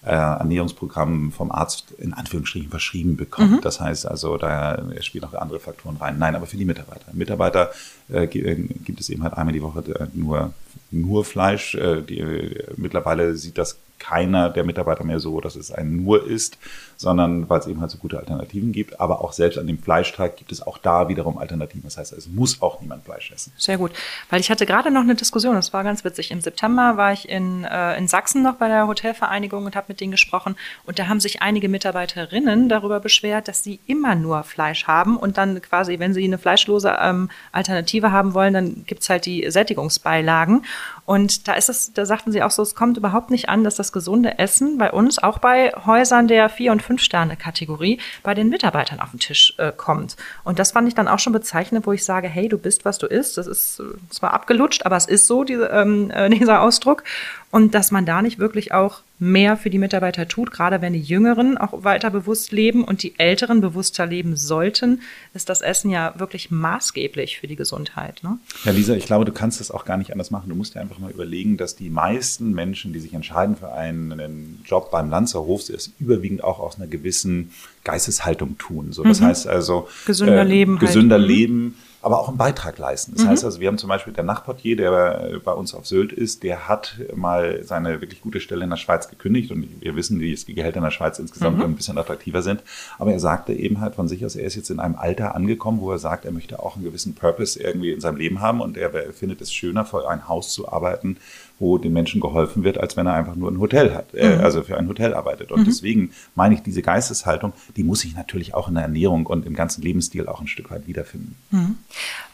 äh, 0.04 0.10
Ernährungsprogramm 0.10 1.32
vom 1.32 1.52
Arzt 1.52 1.92
in 1.98 2.14
Anführungsstrichen 2.14 2.70
verschrieben 2.70 3.18
bekommt. 3.18 3.52
Mhm. 3.52 3.62
Das 3.62 3.80
heißt 3.80 4.08
also, 4.08 4.38
da 4.38 4.84
spielen 5.02 5.24
auch 5.26 5.34
andere 5.34 5.60
Faktoren 5.60 5.98
rein. 5.98 6.18
Nein, 6.18 6.36
aber 6.36 6.48
für 6.48 6.58
die 6.58 6.66
Mitarbeiter. 6.66 7.06
Mitarbeiter 7.14 7.72
äh, 8.12 8.24
äh 8.24 8.56
gibt 8.84 9.00
es 9.00 9.10
eben 9.10 9.24
halt 9.24 9.34
einmal 9.36 9.54
die 9.54 9.62
Woche 9.62 9.84
äh, 10.00 10.08
nur, 10.14 10.54
nur 10.90 11.24
Fleisch. 11.24 11.76
Äh, 11.76 12.02
die, 12.02 12.20
äh, 12.20 12.66
mittlerweile 12.78 13.36
sieht 13.36 13.58
das 13.58 13.78
keiner 14.02 14.50
der 14.50 14.64
Mitarbeiter 14.64 15.04
mehr 15.04 15.20
so, 15.20 15.40
dass 15.40 15.56
es 15.56 15.72
ein 15.72 15.98
nur 15.98 16.26
ist, 16.26 16.58
sondern 17.02 17.50
weil 17.50 17.60
es 17.60 17.68
eben 17.68 17.82
halt 17.82 17.90
so 17.90 17.98
gute 17.98 18.20
Alternativen 18.20 18.72
gibt. 18.72 19.00
Aber 19.00 19.22
auch 19.22 19.34
selbst 19.34 19.58
an 19.58 19.66
dem 19.66 19.80
Fleischtag 19.80 20.38
gibt 20.38 20.52
es 20.52 20.62
auch 20.62 20.78
da 20.78 21.10
wiederum 21.10 21.40
Alternativen. 21.40 21.84
Das 21.84 21.98
heißt, 21.98 22.14
es 22.14 22.28
muss 22.28 22.62
auch 22.62 22.80
niemand 22.80 23.04
Fleisch 23.04 23.32
essen. 23.32 23.52
Sehr 23.58 23.80
gut. 23.80 23.92
Weil 24.30 24.40
ich 24.40 24.52
hatte 24.52 24.68
gerade 24.68 24.92
noch 24.92 25.02
eine 25.02 25.16
Diskussion, 25.16 25.56
das 25.56 25.74
war 25.74 25.84
ganz 25.84 26.04
witzig. 26.04 26.30
Im 26.30 26.42
September 26.42 26.98
war 26.98 27.12
ich 27.12 27.28
in, 27.28 27.64
äh, 27.64 27.98
in 27.98 28.08
Sachsen 28.08 28.44
noch 28.44 28.56
bei 28.56 28.68
der 28.68 28.88
Hotelvereinigung 28.88 29.66
und 29.66 29.76
habe 29.76 29.88
mit 29.90 30.00
denen 30.00 30.12
gesprochen. 30.12 30.56
Und 30.86 31.00
da 31.00 31.08
haben 31.08 31.20
sich 31.20 31.42
einige 31.42 31.70
Mitarbeiterinnen 31.70 32.70
darüber 32.70 33.00
beschwert, 33.00 33.48
dass 33.48 33.64
sie 33.64 33.80
immer 33.88 34.14
nur 34.14 34.44
Fleisch 34.44 34.86
haben 34.86 35.18
und 35.18 35.40
dann 35.40 35.60
quasi, 35.62 35.98
wenn 35.98 36.14
sie 36.14 36.24
eine 36.24 36.38
fleischlose 36.38 36.98
ähm, 37.02 37.30
Alternative 37.52 38.12
haben 38.12 38.36
wollen, 38.36 38.54
dann 38.54 38.84
gibt 38.86 39.02
es 39.02 39.10
halt 39.10 39.26
die 39.26 39.50
Sättigungsbeilagen. 39.50 40.66
Und 41.06 41.48
da 41.48 41.54
ist 41.54 41.68
es, 41.68 41.94
da 41.94 42.06
sagten 42.06 42.32
sie 42.32 42.44
auch 42.44 42.52
so, 42.52 42.62
es 42.62 42.76
kommt 42.76 42.98
überhaupt 42.98 43.32
nicht 43.32 43.50
an, 43.50 43.64
dass 43.64 43.76
das 43.76 43.92
gesunde 43.92 44.38
Essen 44.38 44.78
bei 44.78 44.92
uns, 44.92 45.18
auch 45.18 45.40
bei 45.40 45.72
Häusern 45.86 46.28
der 46.28 46.48
Vier- 46.48 46.72
und 46.72 46.82
Fünf-Sterne-Kategorie, 46.92 48.00
bei 48.22 48.34
den 48.34 48.50
Mitarbeitern 48.50 49.00
auf 49.00 49.12
den 49.12 49.20
Tisch 49.20 49.54
äh, 49.58 49.72
kommt. 49.72 50.18
Und 50.44 50.60
das 50.60 50.74
fand 50.74 50.90
ich 50.90 50.96
dann 50.96 51.08
auch 51.08 51.20
schon 51.20 51.32
bezeichnend, 51.32 51.88
wo 51.88 51.94
ich 51.94 52.04
sage, 52.04 52.28
hey, 52.28 52.50
du 52.50 52.58
bist, 52.58 52.84
was 52.84 52.98
du 52.98 53.08
isst. 53.08 53.38
Das 53.38 53.48
ist 53.48 53.80
äh, 53.80 53.84
zwar 54.10 54.34
abgelutscht, 54.34 54.86
aber 54.86 54.98
es 54.98 55.06
ist 55.06 55.26
so, 55.26 55.46
diese, 55.46 55.68
ähm, 55.68 56.12
äh, 56.12 56.30
dieser 56.42 56.62
Ausdruck 56.62 57.04
und 57.50 57.74
dass 57.74 57.92
man 57.92 58.06
da 58.06 58.22
nicht 58.22 58.40
wirklich 58.40 58.74
auch 58.74 59.02
mehr 59.22 59.56
für 59.56 59.70
die 59.70 59.78
Mitarbeiter 59.78 60.28
tut, 60.28 60.52
gerade 60.52 60.82
wenn 60.82 60.94
die 60.94 61.00
Jüngeren 61.00 61.56
auch 61.58 61.84
weiter 61.84 62.10
bewusst 62.10 62.52
leben 62.52 62.84
und 62.84 63.04
die 63.04 63.14
Älteren 63.20 63.62
bewusster 63.62 64.08
leben 64.08 64.36
sollten, 64.36 65.02
ist 65.36 65.48
das 65.48 65.62
Essen 65.62 65.92
ja 65.92 66.16
wirklich 66.18 66.50
maßgeblich 66.50 67.40
für 67.40 67.48
die 67.48 67.56
Gesundheit. 67.56 68.24
Ne? 68.24 68.40
Ja, 68.64 68.72
Lisa, 68.72 68.96
ich 68.96 69.06
glaube, 69.06 69.26
du 69.26 69.32
kannst 69.32 69.60
das 69.60 69.70
auch 69.70 69.86
gar 69.86 69.98
nicht 69.98 70.12
anders 70.12 70.32
machen. 70.32 70.50
Du 70.50 70.56
musst 70.56 70.74
dir 70.74 70.82
einfach 70.82 70.98
mal 70.98 71.12
überlegen, 71.12 71.56
dass 71.56 71.76
die 71.76 71.92
meisten 71.92 72.52
Menschen, 72.52 72.94
die 72.94 73.00
sich 73.00 73.14
entscheiden 73.14 73.56
für 73.56 73.72
einen 73.72 74.64
Job 74.66 74.90
beim 74.90 75.12
Lanzerhof, 75.12 75.70
es 75.70 75.92
überwiegend 76.00 76.44
auch 76.44 76.60
aus 76.60 76.78
einer 76.78 76.88
gewissen 76.88 77.52
Geisteshaltung 77.84 78.58
tun. 78.58 78.92
So, 78.92 79.04
das 79.04 79.20
mhm. 79.20 79.26
heißt 79.26 79.48
also 79.48 79.88
gesünder 80.08 80.42
äh, 80.42 80.48
Leben, 80.48 80.80
gesünder 80.80 81.18
halt. 81.18 81.28
Leben 81.28 81.76
aber 82.02 82.20
auch 82.20 82.28
einen 82.28 82.38
Beitrag 82.38 82.78
leisten. 82.78 83.14
Das 83.14 83.24
mhm. 83.24 83.30
heißt 83.30 83.46
also, 83.46 83.60
wir 83.60 83.68
haben 83.68 83.78
zum 83.78 83.90
Beispiel 83.90 84.14
der 84.14 84.24
Nachtportier, 84.24 84.76
der 84.76 85.40
bei 85.44 85.52
uns 85.54 85.74
auf 85.74 85.86
Sylt 85.86 86.12
ist, 86.12 86.44
der 86.44 86.68
hat 86.68 86.98
mal 87.16 87.64
seine 87.64 88.02
wirklich 88.02 88.22
gute 88.22 88.40
Stelle 88.40 88.64
in 88.64 88.70
der 88.70 88.78
Schweiz 88.78 89.10
gekündigt 89.10 89.52
und 89.52 89.82
wir 89.82 89.96
wissen, 89.96 90.20
wie 90.20 90.34
die 90.34 90.54
Gehälter 90.54 90.78
in 90.78 90.84
der 90.84 90.92
Schweiz 90.92 91.20
insgesamt 91.20 91.58
mhm. 91.58 91.64
ein 91.64 91.76
bisschen 91.76 91.98
attraktiver 91.98 92.42
sind. 92.42 92.64
Aber 92.98 93.12
er 93.12 93.20
sagte 93.20 93.54
eben 93.54 93.82
halt 93.82 93.96
von 93.96 94.08
sich 94.08 94.26
aus, 94.26 94.36
er 94.36 94.46
ist 94.46 94.56
jetzt 94.56 94.72
in 94.72 94.80
einem 94.80 94.96
Alter 94.96 95.36
angekommen, 95.36 95.80
wo 95.80 95.92
er 95.92 96.00
sagt, 96.00 96.26
er 96.26 96.32
möchte 96.32 96.60
auch 96.60 96.76
einen 96.76 96.86
gewissen 96.86 97.14
Purpose 97.14 97.62
irgendwie 97.62 97.92
in 97.92 98.02
seinem 98.02 98.18
Leben 98.18 98.42
haben 98.42 98.62
und 98.62 98.78
er 98.78 98.92
findet 99.14 99.42
es 99.42 99.54
schöner, 99.54 99.86
vor 99.86 100.10
ein 100.10 100.28
Haus 100.28 100.54
zu 100.54 100.72
arbeiten, 100.72 101.18
wo 101.62 101.78
den 101.78 101.94
Menschen 101.94 102.20
geholfen 102.20 102.64
wird, 102.64 102.78
als 102.78 102.98
wenn 102.98 103.06
er 103.08 103.14
einfach 103.14 103.36
nur 103.36 103.50
ein 103.50 103.60
Hotel 103.60 103.94
hat, 103.94 104.14
äh, 104.14 104.36
mhm. 104.36 104.44
also 104.44 104.64
für 104.64 104.78
ein 104.78 104.88
Hotel 104.88 105.14
arbeitet. 105.14 105.52
Und 105.52 105.62
mhm. 105.62 105.66
deswegen 105.66 106.12
meine 106.36 106.56
ich, 106.56 106.62
diese 106.62 106.82
Geisteshaltung, 106.82 107.54
die 107.78 107.84
muss 107.84 108.02
sich 108.02 108.16
natürlich 108.16 108.54
auch 108.54 108.68
in 108.68 108.74
der 108.74 108.84
Ernährung 108.84 109.26
und 109.28 109.46
im 109.46 109.54
ganzen 109.54 109.82
Lebensstil 109.82 110.28
auch 110.28 110.42
ein 110.42 110.48
Stück 110.48 110.72
weit 110.72 110.88
wiederfinden. 110.88 111.36
Mhm. 111.52 111.78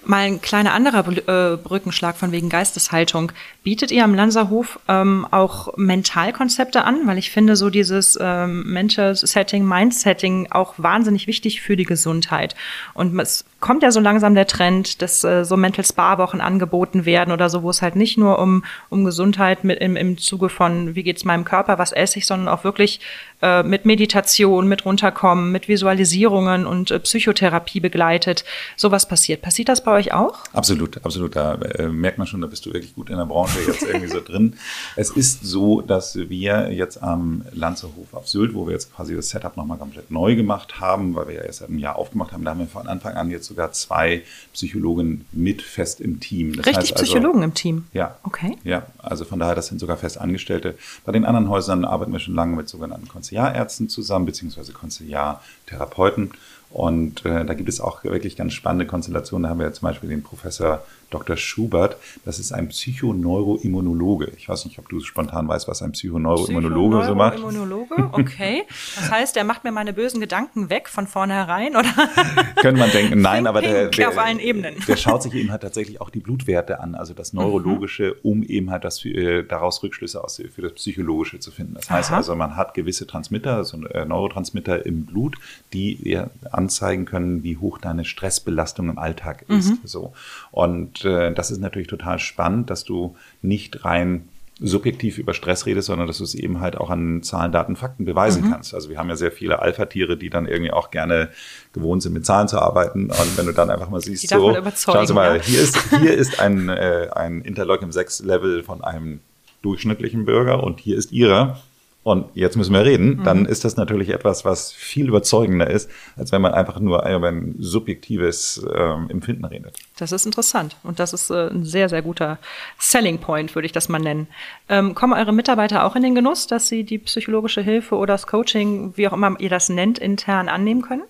Mal 0.06 0.20
ein 0.20 0.42
kleiner 0.42 0.74
anderer 0.74 1.06
äh, 1.08 1.58
Brückenschlag 1.58 2.16
von 2.16 2.32
wegen 2.32 2.48
Geisteshaltung. 2.48 3.34
Bietet 3.64 3.92
ihr 3.92 4.06
am 4.06 4.16
Lanzerhof 4.16 4.80
ähm, 4.88 5.28
auch 5.32 5.76
Mentalkonzepte 5.76 6.86
an? 6.86 7.02
Weil 7.06 7.18
ich 7.18 7.30
finde 7.30 7.58
so 7.58 7.70
dieses 7.70 8.18
ähm, 8.22 8.64
Mental 8.72 9.16
Setting, 9.16 9.68
Mind 9.68 9.94
Setting 9.94 10.48
auch 10.50 10.76
wahnsinnig 10.78 11.28
wichtig 11.28 11.62
für 11.62 11.76
die 11.76 11.84
Gesundheit. 11.84 12.56
Und 12.94 13.20
es 13.20 13.44
kommt 13.60 13.84
ja 13.84 13.92
so 13.92 14.00
langsam 14.00 14.34
der 14.34 14.48
Trend, 14.48 15.02
dass 15.02 15.24
äh, 15.26 15.44
so 15.44 15.58
Mental 15.58 15.84
Spa 15.84 16.18
Wochen 16.18 16.40
angeboten 16.40 17.06
werden 17.06 17.34
oder 17.34 17.50
so, 17.50 17.64
wo 17.64 17.70
es 17.70 17.82
halt 17.82 17.98
nicht 17.98 18.18
nur 18.18 18.40
um, 18.40 18.64
um 18.90 19.04
Gesundheit 19.04 19.17
mit 19.64 19.80
im, 19.80 19.96
im 19.96 20.18
Zuge 20.18 20.50
von, 20.50 20.96
wie 20.96 21.04
geht's 21.04 21.26
meinem 21.26 21.46
Körper, 21.46 21.78
was 21.78 21.92
esse 21.92 22.20
ich, 22.20 22.28
sondern 22.28 22.48
auch 22.48 22.64
wirklich 22.64 23.00
äh, 23.42 23.62
mit 23.62 23.86
Meditation, 23.86 24.68
mit 24.68 24.86
runterkommen, 24.86 25.52
mit 25.52 25.68
Visualisierungen 25.68 26.66
und 26.66 26.90
äh, 26.90 27.00
Psychotherapie 27.00 27.80
begleitet. 27.80 28.44
Sowas 28.76 29.08
passiert. 29.08 29.44
Passiert 29.44 29.70
das 29.70 29.84
bei 29.84 29.92
euch 29.92 30.12
auch? 30.12 30.40
Absolut, 30.54 31.06
absolut. 31.06 31.36
Da 31.36 31.54
äh, 31.56 31.88
merkt 31.88 32.18
man 32.18 32.26
schon, 32.26 32.42
da 32.42 32.48
bist 32.48 32.66
du 32.66 32.74
wirklich 32.74 32.96
gut 32.96 33.12
in 33.12 33.18
der 33.18 33.26
Branche 33.26 33.60
jetzt 33.68 33.84
irgendwie 33.84 34.08
so 34.08 34.22
drin. 34.22 34.56
Es 34.96 35.12
ist 35.12 35.44
so, 35.44 35.82
dass 35.82 36.16
wir 36.16 36.72
jetzt 36.72 37.04
am 37.04 37.44
Lanzerhof 37.54 38.14
auf 38.14 38.28
Sylt, 38.28 38.56
wo 38.56 38.66
wir 38.66 38.74
jetzt 38.74 38.96
quasi 38.96 39.16
das 39.16 39.30
Setup 39.30 39.56
nochmal 39.56 39.78
komplett 39.78 40.10
neu 40.10 40.36
gemacht 40.36 40.80
haben, 40.80 41.14
weil 41.14 41.28
wir 41.28 41.36
ja 41.36 41.42
erst 41.42 41.60
seit 41.60 41.70
einem 41.70 41.78
Jahr 41.78 41.96
aufgemacht 41.98 42.32
haben, 42.32 42.44
da 42.44 42.52
haben 42.52 42.60
wir 42.60 42.68
von 42.68 42.88
Anfang 42.88 43.14
an 43.16 43.30
jetzt 43.30 43.46
sogar 43.46 43.72
zwei 43.72 44.24
Psychologen 44.54 45.26
mit 45.32 45.62
fest 45.62 46.02
im 46.02 46.20
Team. 46.20 46.56
Das 46.56 46.66
Richtig 46.66 46.94
also, 46.94 47.04
Psychologen 47.04 47.44
im 47.44 47.54
Team? 47.54 47.86
Ja. 47.94 48.18
Okay. 48.24 48.58
Ja, 48.64 48.88
also 48.98 49.26
von 49.26 49.40
daher, 49.40 49.56
das 49.56 49.68
sind 49.68 49.80
sogar 49.80 49.98
fest 49.98 50.20
Angestellte. 50.20 50.76
Bei 51.06 51.12
den 51.12 51.26
anderen 51.26 51.50
Häusern 51.50 51.86
arbeiten 51.86 52.12
wir 52.12 52.20
schon 52.20 52.34
lange 52.34 52.56
mit 52.56 52.70
sogenannten 52.70 53.08
Konziliarärzten 53.28 53.90
zusammen, 53.90 54.26
beziehungsweise 54.26 54.72
Konziliartherapeuten. 54.72 56.32
Und 56.70 57.26
äh, 57.26 57.46
da 57.46 57.54
gibt 57.54 57.70
es 57.70 57.80
auch 57.80 58.04
wirklich 58.04 58.36
ganz 58.36 58.54
spannende 58.54 58.86
Konstellationen. 58.86 59.44
Da 59.44 59.50
haben 59.50 59.60
wir 59.60 59.68
ja 59.68 59.74
zum 59.74 59.88
Beispiel 59.88 60.10
den 60.10 60.22
Professor 60.22 60.84
Dr. 61.10 61.38
Schubert. 61.38 61.98
Das 62.26 62.40
ist 62.40 62.52
ein 62.52 62.68
Psychoneuroimmunologe. 62.68 64.32
Ich 64.36 64.50
weiß 64.50 64.66
nicht, 64.66 64.78
ob 64.78 64.90
du 64.90 65.00
spontan 65.00 65.48
weißt, 65.48 65.68
was 65.68 65.82
ein 65.82 65.94
Psychoneuroimmunologe 65.94 67.06
so 67.06 67.16
macht. 67.16 67.36
Psychoneuroimmunologe, 67.36 68.10
okay. 68.12 68.64
Das 68.96 69.10
heißt, 69.10 69.36
der 69.36 69.46
macht 69.46 69.64
mir 69.64 69.72
meine 69.72 69.94
bösen 69.94 70.20
Gedanken 70.20 70.70
weg 70.70 70.90
von 70.90 71.08
vornherein, 71.08 71.76
oder? 71.76 71.88
Könnte 72.58 72.80
man 72.80 72.92
denken, 72.92 73.22
nein, 73.22 73.48
aber 73.48 73.62
der, 73.62 73.88
der, 73.88 74.10
auf 74.10 74.18
allen 74.18 74.40
Ebenen. 74.40 74.76
der 74.88 74.98
schaut 74.98 75.24
sich 75.24 75.34
eben 75.34 75.52
halt 75.52 75.62
tatsächlich 75.62 76.02
auch 76.02 76.10
die 76.10 76.20
Blutwerte 76.20 76.82
an, 76.82 76.96
also 76.96 77.14
das 77.14 77.32
Neurologische, 77.32 78.18
mhm. 78.24 78.30
um 78.30 78.44
eben 78.44 78.72
halt 78.72 78.84
das, 78.84 79.04
äh, 79.06 79.44
daraus 79.44 79.82
Rückschlüsse 79.84 80.22
aus, 80.22 80.42
für 80.54 80.62
das 80.62 80.74
Psychologische 80.74 81.40
zu 81.40 81.52
finden. 81.52 81.76
Das 81.76 81.90
heißt 81.90 82.10
Aha. 82.10 82.18
also, 82.18 82.36
man 82.36 82.58
hat 82.58 82.74
gewisse 82.74 83.08
Transmitter, 83.08 83.56
also 83.56 83.78
Neurotransmitter 83.78 84.86
im 84.86 85.06
Blut, 85.06 85.38
die 85.72 86.18
anzeigen 86.58 87.06
können, 87.06 87.44
wie 87.44 87.58
hoch 87.58 87.78
deine 87.78 88.06
Stressbelastung 88.06 88.90
im 88.90 88.98
Alltag 88.98 89.46
ist. 89.48 89.70
Mhm. 89.70 89.80
So. 89.84 90.14
Und 90.52 91.06
äh, 91.06 91.34
das 91.34 91.52
ist 91.52 91.60
natürlich 91.60 91.88
total 91.88 92.20
spannend, 92.20 92.70
dass 92.70 92.84
du 92.84 93.16
nicht 93.42 93.86
rein 93.86 94.28
subjektiv 94.60 95.20
über 95.20 95.34
Stress 95.34 95.66
redest, 95.68 95.88
sondern 95.88 96.08
dass 96.08 96.18
du 96.18 96.24
es 96.24 96.34
eben 96.34 96.60
halt 96.60 96.78
auch 96.78 96.90
an 96.90 97.22
Zahlen, 97.22 97.52
Daten, 97.52 97.76
Fakten 97.76 98.06
beweisen 98.06 98.46
mhm. 98.46 98.52
kannst. 98.52 98.74
Also 98.74 98.90
wir 98.90 98.98
haben 98.98 99.10
ja 99.10 99.16
sehr 99.16 99.32
viele 99.32 99.60
Alpha-Tiere, 99.60 100.18
die 100.18 100.30
dann 100.30 100.48
irgendwie 100.48 100.72
auch 100.72 100.90
gerne 100.90 101.30
gewohnt 101.74 102.02
sind, 102.02 102.14
mit 102.14 102.26
Zahlen 102.26 102.48
zu 102.48 102.60
arbeiten. 102.60 103.12
Und 103.12 103.38
wenn 103.38 103.46
du 103.46 103.54
dann 103.54 103.70
einfach 103.70 103.90
mal 103.90 104.02
siehst, 104.02 104.28
so, 104.28 104.58
schauen 104.76 105.06
Sie 105.06 105.14
mal, 105.14 105.38
ja. 105.38 105.44
hier 105.44 105.62
ist, 105.62 105.78
hier 106.00 106.14
ist 106.18 106.40
ein, 106.40 106.70
äh, 106.70 107.10
ein 107.14 107.42
Interleukin 107.42 107.92
6 107.92 108.24
Level 108.24 108.64
von 108.64 108.84
einem 108.84 109.20
durchschnittlichen 109.62 110.26
Bürger 110.26 110.64
und 110.64 110.80
hier 110.80 110.98
ist 110.98 111.12
ihrer 111.12 111.60
und 112.08 112.28
jetzt 112.36 112.56
müssen 112.56 112.74
wir 112.74 112.86
reden, 112.86 113.18
mhm. 113.18 113.24
dann 113.26 113.46
ist 113.46 113.66
das 113.66 113.76
natürlich 113.76 114.12
etwas, 114.12 114.46
was 114.46 114.72
viel 114.72 115.10
überzeugender 115.10 115.70
ist, 115.70 115.92
als 116.16 116.32
wenn 116.32 116.42
man 116.42 116.54
einfach 116.54 116.80
nur 116.80 117.06
über 117.06 117.28
ein 117.28 117.56
subjektives 117.60 118.66
ähm, 118.74 119.10
Empfinden 119.10 119.44
redet. 119.44 119.76
Das 119.98 120.14
ist 120.14 120.26
interessant 120.26 120.78
und 120.84 121.00
das 121.02 121.12
ist 121.12 121.30
äh, 121.32 121.50
ein 121.50 121.66
sehr, 121.66 121.90
sehr 121.90 122.02
guter 122.02 122.40
Selling 122.80 123.18
Point, 123.18 123.56
würde 123.56 123.66
ich 123.66 123.74
das 123.74 123.90
mal 123.90 124.00
nennen. 124.00 124.28
Ähm, 124.70 124.96
kommen 124.96 125.12
eure 125.12 125.34
Mitarbeiter 125.34 125.84
auch 125.84 125.98
in 125.98 126.02
den 126.02 126.16
Genuss, 126.16 126.48
dass 126.48 126.70
sie 126.70 126.86
die 126.86 126.98
psychologische 127.00 127.60
Hilfe 127.62 127.96
oder 127.96 128.14
das 128.14 128.26
Coaching, 128.26 128.94
wie 128.96 129.10
auch 129.10 129.14
immer 129.14 129.38
ihr 129.40 129.50
das 129.50 129.68
nennt, 129.68 130.00
intern 130.00 130.48
annehmen 130.48 130.84
können? 130.84 131.04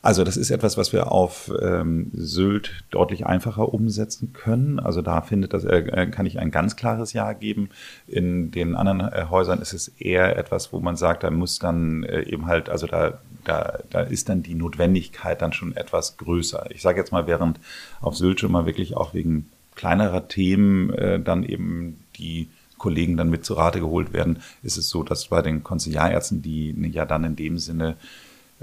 Also 0.00 0.24
das 0.24 0.36
ist 0.36 0.50
etwas, 0.50 0.76
was 0.76 0.92
wir 0.92 1.10
auf 1.10 1.50
ähm, 1.60 2.10
Sylt 2.14 2.84
deutlich 2.90 3.26
einfacher 3.26 3.72
umsetzen 3.72 4.32
können. 4.32 4.78
Also 4.78 5.02
da 5.02 5.20
findet 5.20 5.52
das, 5.52 5.64
äh, 5.64 6.06
kann 6.10 6.26
ich 6.26 6.38
ein 6.38 6.50
ganz 6.50 6.76
klares 6.76 7.12
Ja 7.12 7.32
geben. 7.32 7.70
In 8.06 8.50
den 8.50 8.74
anderen 8.74 9.00
äh, 9.00 9.26
Häusern 9.28 9.60
ist 9.60 9.72
es 9.72 9.88
eher 9.88 10.36
etwas, 10.36 10.72
wo 10.72 10.80
man 10.80 10.96
sagt, 10.96 11.24
da 11.24 11.30
muss 11.30 11.58
dann 11.58 12.04
äh, 12.04 12.22
eben 12.22 12.46
halt, 12.46 12.68
also 12.68 12.86
da, 12.86 13.18
da, 13.44 13.78
da 13.90 14.00
ist 14.00 14.28
dann 14.28 14.42
die 14.42 14.54
Notwendigkeit 14.54 15.42
dann 15.42 15.52
schon 15.52 15.76
etwas 15.76 16.16
größer. 16.16 16.66
Ich 16.70 16.82
sage 16.82 16.98
jetzt 16.98 17.12
mal, 17.12 17.26
während 17.26 17.58
auf 18.00 18.16
Sylt 18.16 18.40
schon 18.40 18.52
mal 18.52 18.66
wirklich 18.66 18.96
auch 18.96 19.14
wegen 19.14 19.50
kleinerer 19.74 20.28
Themen 20.28 20.90
äh, 20.94 21.20
dann 21.20 21.44
eben 21.44 22.04
die 22.16 22.48
Kollegen 22.78 23.16
dann 23.16 23.28
mit 23.28 23.44
zu 23.44 23.54
Rate 23.54 23.80
geholt 23.80 24.12
werden, 24.12 24.38
ist 24.62 24.76
es 24.76 24.88
so, 24.88 25.02
dass 25.02 25.28
bei 25.28 25.42
den 25.42 25.64
Konziliarärzten, 25.64 26.42
die 26.42 26.74
ja 26.92 27.04
dann 27.04 27.24
in 27.24 27.36
dem 27.36 27.58
Sinne 27.58 27.96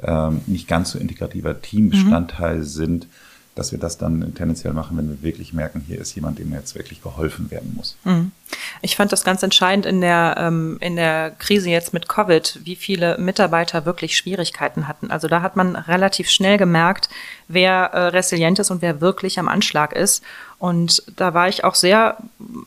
ähm, 0.01 0.41
nicht 0.47 0.67
ganz 0.67 0.91
so 0.91 0.99
integrativer 0.99 1.61
Teambestandteil 1.61 2.57
mhm. 2.57 2.63
sind, 2.63 3.07
dass 3.55 3.71
wir 3.71 3.79
das 3.79 3.97
dann 3.97 4.35
tendenziell 4.35 4.73
machen, 4.73 4.97
wenn 4.97 5.09
wir 5.09 5.21
wirklich 5.23 5.53
merken, 5.53 5.81
hier 5.87 5.99
ist 5.99 6.13
jemand, 6.13 6.39
dem 6.39 6.51
jetzt 6.51 6.75
wirklich 6.75 7.01
geholfen 7.01 7.49
werden 7.49 7.73
muss. 7.75 7.95
Mhm. 8.03 8.31
Ich 8.81 8.97
fand 8.97 9.13
das 9.13 9.23
ganz 9.23 9.43
entscheidend 9.43 9.85
in 9.85 10.01
der, 10.01 10.35
ähm, 10.37 10.77
in 10.81 10.97
der 10.97 11.31
Krise 11.31 11.69
jetzt 11.69 11.93
mit 11.93 12.09
Covid, 12.09 12.59
wie 12.65 12.75
viele 12.75 13.17
Mitarbeiter 13.17 13.85
wirklich 13.85 14.17
Schwierigkeiten 14.17 14.89
hatten. 14.89 15.09
Also 15.09 15.29
da 15.29 15.41
hat 15.41 15.55
man 15.55 15.77
relativ 15.77 16.29
schnell 16.29 16.57
gemerkt, 16.57 17.07
wer 17.47 17.91
äh, 17.93 18.07
resilient 18.07 18.59
ist 18.59 18.71
und 18.71 18.81
wer 18.81 18.99
wirklich 18.99 19.39
am 19.39 19.47
Anschlag 19.47 19.93
ist. 19.93 20.21
Und 20.65 21.03
da 21.15 21.35
war 21.35 21.47
ich 21.47 21.63
auch 21.63 21.75
sehr 21.75 22.17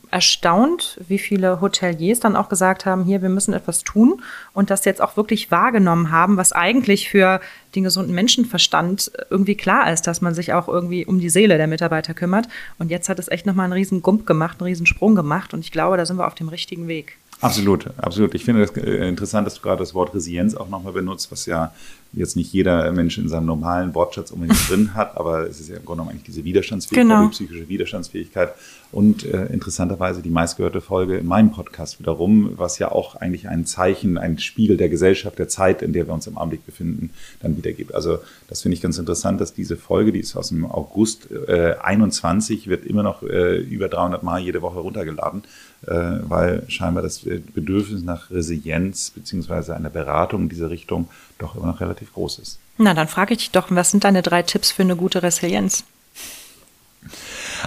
erstaunt, 0.09 1.01
wie 1.09 1.19
viele 1.19 1.59
Hoteliers 1.59 2.21
dann 2.21 2.37
auch 2.37 2.47
gesagt 2.47 2.85
haben, 2.85 3.03
hier, 3.03 3.21
wir 3.21 3.27
müssen 3.27 3.53
etwas 3.53 3.83
tun 3.83 4.21
und 4.53 4.69
das 4.69 4.85
jetzt 4.85 5.01
auch 5.01 5.17
wirklich 5.17 5.51
wahrgenommen 5.51 6.09
haben, 6.09 6.37
was 6.37 6.53
eigentlich 6.53 7.09
für 7.09 7.41
den 7.75 7.83
gesunden 7.83 8.15
Menschenverstand 8.15 9.11
irgendwie 9.29 9.55
klar 9.55 9.91
ist, 9.91 10.07
dass 10.07 10.21
man 10.21 10.33
sich 10.33 10.53
auch 10.53 10.69
irgendwie 10.69 11.05
um 11.05 11.19
die 11.19 11.29
Seele 11.29 11.57
der 11.57 11.67
Mitarbeiter 11.67 12.13
kümmert. 12.13 12.47
Und 12.77 12.89
jetzt 12.89 13.09
hat 13.09 13.19
es 13.19 13.27
echt 13.27 13.45
nochmal 13.45 13.65
einen 13.65 13.73
riesen 13.73 14.01
Gump 14.01 14.25
gemacht, 14.25 14.61
einen 14.61 14.69
riesen 14.69 14.85
Sprung 14.85 15.13
gemacht 15.13 15.53
und 15.53 15.59
ich 15.59 15.73
glaube, 15.73 15.97
da 15.97 16.05
sind 16.05 16.15
wir 16.15 16.25
auf 16.25 16.35
dem 16.35 16.47
richtigen 16.47 16.87
Weg. 16.87 17.17
Absolut, 17.41 17.87
absolut. 17.97 18.33
Ich 18.33 18.45
finde 18.45 18.63
es 18.63 18.71
äh, 18.77 19.09
interessant, 19.09 19.45
dass 19.45 19.55
du 19.55 19.61
gerade 19.61 19.79
das 19.79 19.93
Wort 19.93 20.13
Resilienz 20.13 20.55
auch 20.55 20.69
nochmal 20.69 20.93
benutzt, 20.93 21.33
was 21.33 21.45
ja 21.45 21.73
jetzt 22.13 22.35
nicht 22.35 22.51
jeder 22.51 22.91
Mensch 22.91 23.17
in 23.17 23.29
seinem 23.29 23.45
normalen 23.45 23.93
Wortschatz 23.93 24.31
unbedingt 24.31 24.59
drin 24.69 24.93
hat, 24.95 25.17
aber 25.17 25.47
es 25.47 25.59
ist 25.59 25.69
ja 25.69 25.77
im 25.77 25.85
Grunde 25.85 26.03
genommen 26.03 26.09
eigentlich 26.11 26.23
diese 26.23 26.43
Widerstandsfähigkeit, 26.43 27.07
genau. 27.07 27.23
die 27.25 27.31
psychische 27.31 27.69
Widerstandsfähigkeit 27.69 28.53
und 28.91 29.23
äh, 29.23 29.45
interessanterweise 29.47 30.23
die 30.23 30.31
meistgehörte 30.31 30.81
Folge 30.81 31.17
in 31.17 31.27
meinem 31.27 31.51
Podcast 31.51 31.99
wiederum, 31.99 32.53
was 32.55 32.79
ja 32.79 32.91
auch 32.91 33.15
eigentlich 33.15 33.47
ein 33.47 33.65
Zeichen, 33.65 34.17
ein 34.17 34.39
Spiegel 34.39 34.77
der 34.77 34.89
Gesellschaft, 34.89 35.37
der 35.37 35.47
Zeit, 35.47 35.83
in 35.83 35.93
der 35.93 36.07
wir 36.07 36.13
uns 36.13 36.25
im 36.25 36.37
Augenblick 36.37 36.65
befinden, 36.65 37.11
dann 37.41 37.55
wiedergibt. 37.55 37.93
Also 37.93 38.19
das 38.47 38.63
finde 38.63 38.75
ich 38.75 38.81
ganz 38.81 38.97
interessant, 38.97 39.39
dass 39.41 39.53
diese 39.53 39.77
Folge, 39.77 40.11
die 40.11 40.19
ist 40.19 40.35
aus 40.35 40.49
dem 40.49 40.65
August 40.65 41.29
äh, 41.31 41.75
21, 41.79 42.67
wird 42.67 42.85
immer 42.85 43.03
noch 43.03 43.21
äh, 43.21 43.57
über 43.57 43.89
300 43.89 44.23
Mal 44.23 44.39
jede 44.39 44.63
Woche 44.63 44.79
runtergeladen, 44.79 45.43
äh, 45.85 45.93
weil 46.23 46.63
scheinbar 46.67 47.03
das 47.03 47.19
Bedürfnis 47.53 48.01
nach 48.01 48.31
Resilienz 48.31 49.11
beziehungsweise 49.11 49.75
einer 49.75 49.91
Beratung 49.91 50.43
in 50.43 50.49
diese 50.49 50.71
Richtung 50.71 51.09
doch 51.37 51.55
immer 51.55 51.67
noch 51.67 51.79
relativ 51.79 51.98
groß 52.05 52.39
ist. 52.39 52.59
Na, 52.77 52.93
dann 52.93 53.07
frage 53.07 53.33
ich 53.33 53.39
dich 53.39 53.51
doch, 53.51 53.67
was 53.69 53.91
sind 53.91 54.03
deine 54.03 54.21
drei 54.21 54.43
Tipps 54.43 54.71
für 54.71 54.83
eine 54.83 54.95
gute 54.95 55.21
Resilienz? 55.23 55.83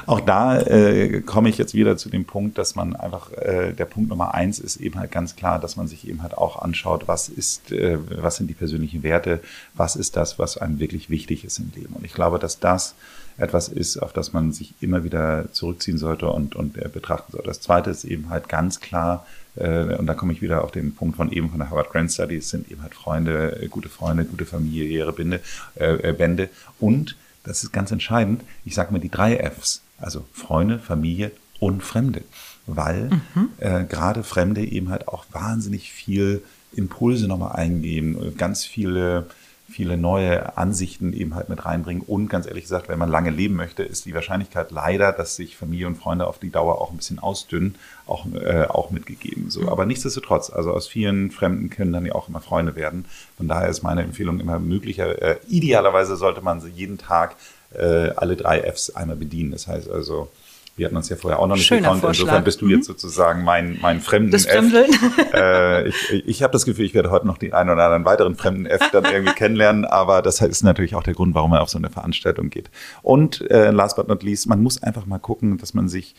Auch 0.06 0.20
da 0.20 0.60
äh, 0.60 1.20
komme 1.20 1.48
ich 1.48 1.58
jetzt 1.58 1.74
wieder 1.74 1.96
zu 1.96 2.08
dem 2.08 2.24
Punkt, 2.24 2.58
dass 2.58 2.74
man 2.74 2.96
einfach, 2.96 3.32
äh, 3.32 3.72
der 3.72 3.84
Punkt 3.84 4.08
Nummer 4.08 4.34
eins 4.34 4.58
ist 4.58 4.76
eben 4.76 4.98
halt 4.98 5.10
ganz 5.10 5.36
klar, 5.36 5.58
dass 5.58 5.76
man 5.76 5.86
sich 5.86 6.08
eben 6.08 6.22
halt 6.22 6.36
auch 6.36 6.60
anschaut, 6.60 7.08
was 7.08 7.28
ist, 7.28 7.72
äh, 7.72 7.98
was 8.22 8.36
sind 8.36 8.48
die 8.48 8.54
persönlichen 8.54 9.02
Werte, 9.02 9.40
was 9.74 9.96
ist 9.96 10.16
das, 10.16 10.38
was 10.38 10.56
einem 10.56 10.78
wirklich 10.80 11.10
wichtig 11.10 11.44
ist 11.44 11.58
im 11.58 11.72
Leben. 11.74 11.94
Und 11.94 12.04
ich 12.04 12.14
glaube, 12.14 12.38
dass 12.38 12.58
das 12.58 12.94
etwas 13.38 13.68
ist, 13.68 13.98
auf 13.98 14.12
das 14.12 14.32
man 14.32 14.52
sich 14.52 14.74
immer 14.80 15.04
wieder 15.04 15.52
zurückziehen 15.52 15.98
sollte 15.98 16.28
und, 16.28 16.54
und 16.54 16.76
äh, 16.76 16.88
betrachten 16.88 17.32
sollte. 17.32 17.48
Das 17.48 17.60
zweite 17.60 17.90
ist 17.90 18.04
eben 18.04 18.30
halt 18.30 18.48
ganz 18.48 18.80
klar, 18.80 19.26
und 19.54 20.06
da 20.06 20.14
komme 20.14 20.32
ich 20.32 20.40
wieder 20.40 20.64
auf 20.64 20.70
den 20.70 20.94
Punkt 20.94 21.16
von 21.16 21.30
eben 21.30 21.50
von 21.50 21.58
der 21.58 21.68
Harvard 21.68 21.90
Grant 21.90 22.10
Studies, 22.10 22.48
sind 22.48 22.70
eben 22.70 22.82
halt 22.82 22.94
Freunde, 22.94 23.60
äh, 23.60 23.68
gute 23.68 23.88
Freunde, 23.88 24.24
gute 24.24 24.46
familiäre 24.46 25.12
Binde, 25.12 25.40
äh, 25.74 26.12
Bände. 26.12 26.48
Und 26.80 27.16
das 27.44 27.62
ist 27.62 27.72
ganz 27.72 27.90
entscheidend, 27.90 28.42
ich 28.64 28.74
sage 28.74 28.92
mal 28.92 28.98
die 28.98 29.10
drei 29.10 29.36
Fs, 29.36 29.82
also 29.98 30.24
Freunde, 30.32 30.78
Familie 30.78 31.32
und 31.60 31.82
Fremde, 31.82 32.22
weil 32.66 33.10
mhm. 33.34 33.48
äh, 33.58 33.84
gerade 33.84 34.22
Fremde 34.22 34.64
eben 34.64 34.90
halt 34.90 35.08
auch 35.08 35.26
wahnsinnig 35.32 35.92
viel 35.92 36.42
Impulse 36.74 37.28
nochmal 37.28 37.56
eingeben, 37.56 38.34
ganz 38.38 38.64
viele 38.64 39.26
viele 39.72 39.96
neue 39.96 40.56
Ansichten 40.56 41.12
eben 41.12 41.34
halt 41.34 41.48
mit 41.48 41.64
reinbringen. 41.64 42.02
Und 42.06 42.28
ganz 42.28 42.46
ehrlich 42.46 42.64
gesagt, 42.64 42.88
wenn 42.88 42.98
man 42.98 43.08
lange 43.08 43.30
leben 43.30 43.54
möchte, 43.54 43.82
ist 43.82 44.04
die 44.04 44.14
Wahrscheinlichkeit 44.14 44.70
leider, 44.70 45.12
dass 45.12 45.36
sich 45.36 45.56
Familie 45.56 45.86
und 45.86 45.96
Freunde 45.96 46.26
auf 46.26 46.38
die 46.38 46.50
Dauer 46.50 46.80
auch 46.80 46.90
ein 46.90 46.98
bisschen 46.98 47.18
ausdünnen, 47.18 47.74
auch, 48.06 48.26
äh, 48.34 48.66
auch 48.68 48.90
mitgegeben. 48.90 49.50
So. 49.50 49.68
Aber 49.68 49.86
nichtsdestotrotz, 49.86 50.50
also 50.50 50.72
aus 50.72 50.86
vielen 50.86 51.30
Fremden 51.30 51.70
können 51.70 51.92
dann 51.92 52.06
ja 52.06 52.14
auch 52.14 52.28
immer 52.28 52.40
Freunde 52.40 52.76
werden. 52.76 53.06
Von 53.36 53.48
daher 53.48 53.68
ist 53.68 53.82
meine 53.82 54.02
Empfehlung 54.02 54.40
immer 54.40 54.58
möglicher. 54.58 55.20
Äh, 55.20 55.38
idealerweise 55.48 56.16
sollte 56.16 56.42
man 56.42 56.60
sie 56.60 56.70
jeden 56.70 56.98
Tag 56.98 57.36
äh, 57.74 58.10
alle 58.16 58.36
drei 58.36 58.60
Fs 58.60 58.90
einmal 58.90 59.16
bedienen. 59.16 59.52
Das 59.52 59.66
heißt 59.66 59.90
also, 59.90 60.28
wir 60.76 60.86
hatten 60.86 60.96
uns 60.96 61.08
ja 61.10 61.16
vorher 61.16 61.38
auch 61.38 61.46
noch 61.46 61.56
nicht 61.56 61.66
Schöner 61.66 61.80
gekannt. 61.82 62.00
Vorschlag. 62.00 62.22
Insofern 62.24 62.44
bist 62.44 62.60
du 62.62 62.64
Mhm. 62.64 62.70
jetzt 62.70 62.86
sozusagen 62.86 63.44
mein, 63.44 63.78
mein 63.82 64.00
fremden 64.00 64.30
Das 64.30 64.46
F. 64.46 64.64
Äh, 65.34 65.88
ich 65.88 66.10
ich 66.26 66.42
habe 66.42 66.52
das 66.52 66.64
Gefühl, 66.64 66.84
ich 66.86 66.94
werde 66.94 67.10
heute 67.10 67.26
noch 67.26 67.38
den 67.38 67.52
einen 67.52 67.70
oder 67.70 67.84
anderen 67.84 68.04
weiteren 68.04 68.36
fremden 68.36 68.66
F 68.66 68.80
dann 68.90 69.04
irgendwie 69.04 69.34
kennenlernen, 69.34 69.84
aber 69.84 70.22
das 70.22 70.40
ist 70.40 70.62
natürlich 70.62 70.94
auch 70.94 71.02
der 71.02 71.14
Grund, 71.14 71.34
warum 71.34 71.50
man 71.50 71.60
auf 71.60 71.68
so 71.68 71.78
eine 71.78 71.90
Veranstaltung 71.90 72.50
geht. 72.50 72.70
Und 73.02 73.48
äh, 73.50 73.70
last 73.70 73.96
but 73.96 74.08
not 74.08 74.22
least, 74.22 74.46
man 74.48 74.62
muss 74.62 74.82
einfach 74.82 75.06
mal 75.06 75.18
gucken, 75.18 75.58
dass 75.58 75.74
man 75.74 75.88
sich 75.88 76.14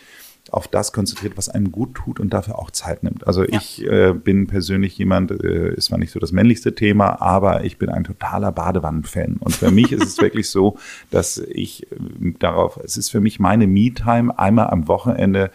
auf 0.51 0.67
das 0.67 0.91
konzentriert, 0.91 1.37
was 1.37 1.49
einem 1.49 1.71
gut 1.71 1.95
tut 1.95 2.19
und 2.19 2.31
dafür 2.33 2.59
auch 2.59 2.69
Zeit 2.69 3.01
nimmt. 3.03 3.25
Also 3.25 3.43
ich 3.43 3.83
äh, 3.85 4.13
bin 4.13 4.47
persönlich 4.47 4.97
jemand, 4.97 5.31
äh, 5.31 5.73
ist 5.73 5.85
zwar 5.85 5.97
nicht 5.97 6.11
so 6.11 6.19
das 6.19 6.31
männlichste 6.31 6.75
Thema, 6.75 7.21
aber 7.21 7.63
ich 7.63 7.77
bin 7.77 7.89
ein 7.89 8.03
totaler 8.03 8.51
Badewannenfan. 8.51 9.37
Und 9.39 9.55
für 9.55 9.71
mich 9.71 9.91
ist 9.91 10.03
es 10.03 10.17
wirklich 10.21 10.49
so, 10.49 10.77
dass 11.11 11.37
ich 11.37 11.89
äh, 11.91 11.95
darauf, 12.39 12.77
es 12.83 12.97
ist 12.97 13.09
für 13.09 13.21
mich 13.21 13.39
meine 13.39 13.67
Me-Time, 13.67 14.37
einmal 14.37 14.67
am 14.67 14.87
Wochenende 14.87 15.49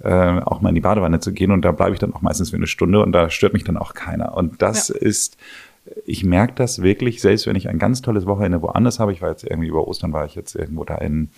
äh, 0.00 0.10
auch 0.40 0.60
mal 0.60 0.68
in 0.68 0.74
die 0.74 0.80
Badewanne 0.82 1.20
zu 1.20 1.32
gehen 1.32 1.50
und 1.50 1.62
da 1.62 1.72
bleibe 1.72 1.94
ich 1.94 1.98
dann 2.00 2.12
auch 2.12 2.20
meistens 2.20 2.50
für 2.50 2.56
eine 2.56 2.66
Stunde 2.66 3.02
und 3.02 3.12
da 3.12 3.30
stört 3.30 3.54
mich 3.54 3.64
dann 3.64 3.76
auch 3.78 3.94
keiner. 3.94 4.36
Und 4.36 4.60
das 4.60 4.88
Ja. 4.88 4.96
ist, 4.96 5.38
ich 6.04 6.22
merke 6.24 6.52
das 6.54 6.82
wirklich, 6.82 7.20
selbst 7.22 7.46
wenn 7.46 7.56
ich 7.56 7.68
ein 7.68 7.78
ganz 7.78 8.02
tolles 8.02 8.26
Wochenende 8.26 8.60
woanders 8.60 9.00
habe, 9.00 9.12
ich 9.12 9.22
war 9.22 9.30
jetzt 9.30 9.44
irgendwie 9.44 9.68
über 9.68 9.86
Ostern, 9.88 10.12
war 10.12 10.26
ich 10.26 10.34
jetzt 10.34 10.54
irgendwo 10.54 10.84
da 10.84 10.96
in 10.96 11.30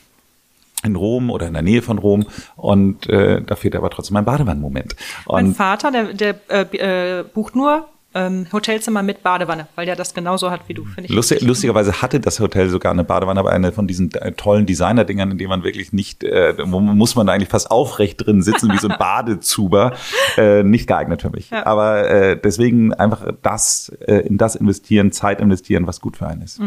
in 0.86 0.96
Rom 0.96 1.30
oder 1.30 1.46
in 1.46 1.52
der 1.52 1.62
Nähe 1.62 1.82
von 1.82 1.98
Rom 1.98 2.26
und 2.56 3.08
äh, 3.08 3.42
da 3.42 3.56
fehlt 3.56 3.76
aber 3.76 3.90
trotzdem 3.90 4.14
mein 4.14 4.24
Badewannenmoment. 4.24 4.96
Mein 5.28 5.54
Vater, 5.54 5.90
der, 5.90 6.14
der 6.14 6.36
äh, 6.48 7.20
äh, 7.20 7.24
bucht 7.24 7.54
nur 7.54 7.88
ähm, 8.16 8.46
Hotelzimmer 8.50 9.02
mit 9.02 9.22
Badewanne, 9.22 9.68
weil 9.74 9.84
der 9.84 9.94
das 9.94 10.14
genauso 10.14 10.50
hat 10.50 10.62
wie 10.68 10.74
du, 10.74 10.84
finde 10.84 11.04
ich. 11.04 11.10
Lustig, 11.10 11.42
lustigerweise 11.42 12.00
hatte 12.00 12.18
das 12.18 12.40
Hotel 12.40 12.70
sogar 12.70 12.92
eine 12.92 13.04
Badewanne, 13.04 13.38
aber 13.38 13.50
eine 13.50 13.72
von 13.72 13.86
diesen 13.86 14.12
äh, 14.14 14.32
tollen 14.32 14.64
Designer-Dingern, 14.64 15.32
in 15.32 15.38
denen 15.38 15.50
man 15.50 15.64
wirklich 15.64 15.92
nicht, 15.92 16.24
äh, 16.24 16.54
wo 16.58 16.80
muss 16.80 17.14
man 17.14 17.28
eigentlich 17.28 17.50
fast 17.50 17.70
aufrecht 17.70 18.24
drin 18.24 18.40
sitzen, 18.40 18.72
wie 18.72 18.78
so 18.78 18.88
ein 18.88 18.96
Badezuber. 18.98 19.92
Äh, 20.38 20.62
nicht 20.62 20.86
geeignet 20.86 21.22
für 21.22 21.30
mich. 21.30 21.50
Ja. 21.50 21.66
Aber 21.66 22.08
äh, 22.08 22.40
deswegen 22.42 22.94
einfach 22.94 23.32
das, 23.42 23.90
äh, 24.06 24.26
in 24.26 24.38
das 24.38 24.54
investieren, 24.56 25.12
Zeit 25.12 25.40
investieren, 25.40 25.86
was 25.86 26.00
gut 26.00 26.16
für 26.16 26.26
einen 26.26 26.42
ist. 26.42 26.60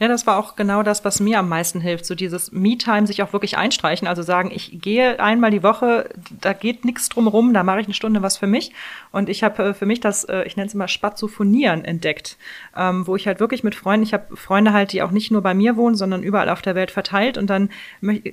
Ja, 0.00 0.08
das 0.08 0.26
war 0.26 0.38
auch 0.38 0.56
genau 0.56 0.82
das, 0.82 1.04
was 1.04 1.20
mir 1.20 1.38
am 1.38 1.48
meisten 1.48 1.80
hilft. 1.80 2.06
So 2.06 2.14
dieses 2.14 2.52
Me-Time, 2.52 3.06
sich 3.06 3.22
auch 3.22 3.32
wirklich 3.34 3.58
einstreichen. 3.58 4.08
Also 4.08 4.22
sagen, 4.22 4.50
ich 4.52 4.80
gehe 4.80 5.20
einmal 5.20 5.50
die 5.50 5.62
Woche, 5.62 6.08
da 6.40 6.54
geht 6.54 6.84
nichts 6.84 7.10
drum 7.10 7.28
rum, 7.28 7.52
da 7.52 7.62
mache 7.62 7.80
ich 7.80 7.86
eine 7.86 7.94
Stunde 7.94 8.22
was 8.22 8.38
für 8.38 8.46
mich. 8.46 8.72
Und 9.12 9.28
ich 9.28 9.42
habe 9.42 9.62
äh, 9.62 9.74
für 9.74 9.86
mich 9.86 10.00
das, 10.00 10.24
äh, 10.24 10.44
ich 10.44 10.56
nenne 10.56 10.68
es 10.68 10.74
immer 10.74 10.85
Spazophonieren 10.88 11.84
entdeckt, 11.84 12.36
ähm, 12.76 13.06
wo 13.06 13.16
ich 13.16 13.26
halt 13.26 13.40
wirklich 13.40 13.64
mit 13.64 13.74
Freunden, 13.74 14.04
ich 14.04 14.12
habe 14.12 14.36
Freunde 14.36 14.72
halt, 14.72 14.92
die 14.92 15.02
auch 15.02 15.10
nicht 15.10 15.30
nur 15.30 15.42
bei 15.42 15.54
mir 15.54 15.76
wohnen, 15.76 15.96
sondern 15.96 16.22
überall 16.22 16.48
auf 16.48 16.62
der 16.62 16.74
Welt 16.74 16.90
verteilt. 16.90 17.38
Und 17.38 17.48
dann 17.48 17.70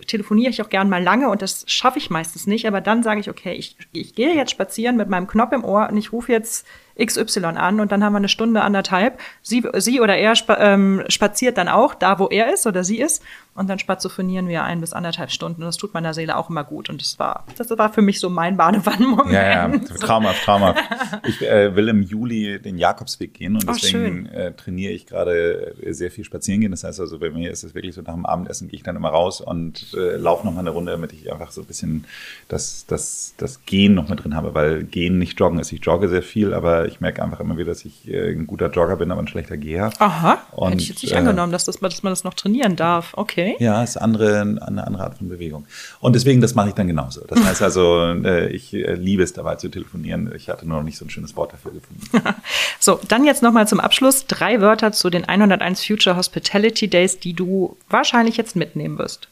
telefoniere 0.08 0.50
ich 0.50 0.62
auch 0.62 0.70
gern 0.70 0.90
mal 0.90 1.04
lange 1.04 1.30
und 1.30 1.42
das 1.42 1.66
schaffe 1.68 2.00
ich 2.00 2.10
meistens 2.10 2.48
nicht. 2.48 2.68
Aber 2.68 2.82
dann 2.82 3.04
sage 3.04 3.20
ich, 3.20 3.30
okay, 3.30 3.54
ich, 3.54 3.78
ich 3.92 4.16
gehe 4.16 4.36
jetzt 4.36 4.52
spazieren 4.52 4.98
mit 4.98 5.10
meinem 5.10 5.28
Knopf 5.28 5.54
im 5.54 5.64
Ohr 5.64 5.90
und 5.90 5.98
ich 5.98 6.12
rufe 6.12 6.32
jetzt 6.32 6.66
XY 7.00 7.46
an 7.46 7.80
und 7.80 7.92
dann 7.92 8.04
haben 8.04 8.14
wir 8.14 8.18
eine 8.18 8.30
Stunde, 8.30 8.62
anderthalb. 8.62 9.20
Sie, 9.42 9.64
sie 9.78 10.00
oder 10.00 10.16
er 10.16 10.36
spa 10.36 10.58
ähm, 10.60 11.04
spaziert 11.08 11.58
dann 11.58 11.68
auch 11.68 11.96
da, 11.96 12.20
wo 12.20 12.28
er 12.28 12.54
ist 12.54 12.68
oder 12.68 12.84
sie 12.84 13.00
ist 13.00 13.24
und 13.56 13.70
dann 13.70 13.78
spazophonieren 13.78 14.48
wir 14.48 14.64
ein 14.64 14.82
bis 14.82 14.94
anderthalb 14.94 15.32
Stunden 15.32 15.62
und 15.62 15.68
das 15.68 15.78
tut 15.78 15.94
meiner 15.94 16.14
Seele 16.14 16.38
auch 16.38 16.50
immer 16.50 16.64
gut 16.64 16.90
und 16.90 17.02
das 17.02 17.20
war, 17.20 17.46
das 17.58 17.70
war 17.78 17.94
für 17.94 18.02
mich 18.02 18.20
so 18.20 18.30
mein 18.30 18.58
Badewannenmoment. 18.58 19.32
Ja, 19.32 19.68
ja, 19.68 19.78
traumhaft, 20.00 20.44
traumhaft. 20.44 20.82
Ich 21.28 21.42
äh, 21.42 21.76
will 21.76 21.88
im 21.88 22.02
Juli 22.02 22.60
den 22.60 22.78
Jakobsweg 22.78 23.34
gehen 23.34 23.56
und 23.56 23.68
Oh, 23.68 23.74
deswegen 23.74 24.26
äh, 24.28 24.54
trainiere 24.54 24.92
ich 24.92 25.06
gerade 25.06 25.76
äh, 25.82 25.94
sehr 25.94 26.10
viel 26.10 26.24
spazieren 26.24 26.62
gehen. 26.62 26.72
Das 26.72 26.84
heißt 26.84 27.00
also, 27.00 27.20
bei 27.20 27.30
mir 27.30 27.52
ist 27.52 27.64
es 27.64 27.76
wirklich 27.76 27.94
so, 27.94 28.02
nach 28.02 28.14
dem 28.14 28.26
Abendessen 28.26 28.68
gehe 28.68 28.78
ich 28.78 28.84
dann 28.84 28.96
immer 28.96 29.10
raus 29.10 29.42
und 29.42 29.94
äh, 29.94 30.18
laufe 30.18 30.46
nochmal 30.46 30.62
eine 30.62 30.72
Runde, 30.72 30.92
damit 30.92 31.14
ich 31.14 31.32
einfach 31.32 31.52
so 31.52 31.62
ein 31.62 31.68
bisschen 31.68 32.06
das, 32.48 32.86
das, 32.88 33.36
das 33.38 33.66
Gehen 33.66 33.94
noch 33.94 34.10
mit 34.10 34.24
drin 34.24 34.36
habe, 34.36 34.56
weil 34.56 34.84
Gehen 34.84 35.20
nicht 35.20 35.40
Joggen 35.40 35.60
ist. 35.60 35.72
Ich 35.72 35.84
jogge 35.84 36.10
sehr 36.10 36.24
viel, 36.24 36.54
aber 36.54 36.88
ich 36.88 37.02
merke 37.02 37.24
einfach 37.24 37.40
immer 37.40 37.58
wieder, 37.58 37.70
dass 37.70 37.86
ich 37.86 38.08
äh, 38.08 38.32
ein 38.32 38.48
guter 38.48 38.70
Jogger 38.72 38.96
bin, 38.96 39.12
aber 39.12 39.22
ein 39.22 39.28
schlechter 39.28 39.58
Geher. 39.58 39.92
Aha, 40.00 40.40
Und, 40.52 40.72
hätte 40.72 40.82
ich 40.82 40.90
jetzt 40.90 41.04
nicht 41.04 41.14
äh, 41.14 41.18
angenommen, 41.18 41.52
dass, 41.52 41.66
das, 41.66 41.80
dass 41.80 42.04
man 42.04 42.12
das 42.12 42.24
noch 42.24 42.34
trainieren 42.34 42.76
darf. 42.76 43.14
Okay. 43.16 43.43
Ja, 43.60 43.84
ist 43.84 43.98
andere, 43.98 44.42
eine 44.42 44.86
andere 44.86 45.04
Art 45.04 45.18
von 45.18 45.30
Bewegung. 45.30 45.66
Und 46.00 46.16
deswegen, 46.16 46.42
das 46.42 46.56
mache 46.56 46.70
ich 46.70 46.76
dann 46.76 46.88
genauso. 46.88 47.22
Das 47.28 47.44
heißt 47.44 47.62
also, 47.62 48.14
äh, 48.24 48.50
ich 48.50 48.74
äh, 48.74 48.94
liebe 48.94 49.24
es 49.24 49.34
dabei 49.34 49.56
zu 49.56 49.70
telefonieren. 49.70 50.34
Ich 50.36 50.50
hatte 50.50 50.68
nur 50.68 50.78
noch 50.78 50.84
nicht 50.84 50.98
so 50.98 51.06
ein 51.06 51.10
schönes 51.10 51.36
Wort 51.36 51.54
dafür 51.54 51.72
gefunden. 51.72 52.36
So, 52.80 53.00
dann 53.08 53.24
jetzt 53.24 53.42
nochmal 53.42 53.66
zum 53.68 53.80
Abschluss 53.80 54.28
drei 54.28 54.60
Wörter 54.60 54.92
zu 54.92 55.10
den 55.10 55.24
101 55.24 55.86
Future 55.86 56.18
Hospitality 56.18 56.90
Days, 56.90 57.18
die 57.18 57.34
du 57.34 57.78
wahrscheinlich 57.90 58.36
jetzt 58.36 58.58
mitnehmen 58.58 58.98
wirst. 58.98 59.30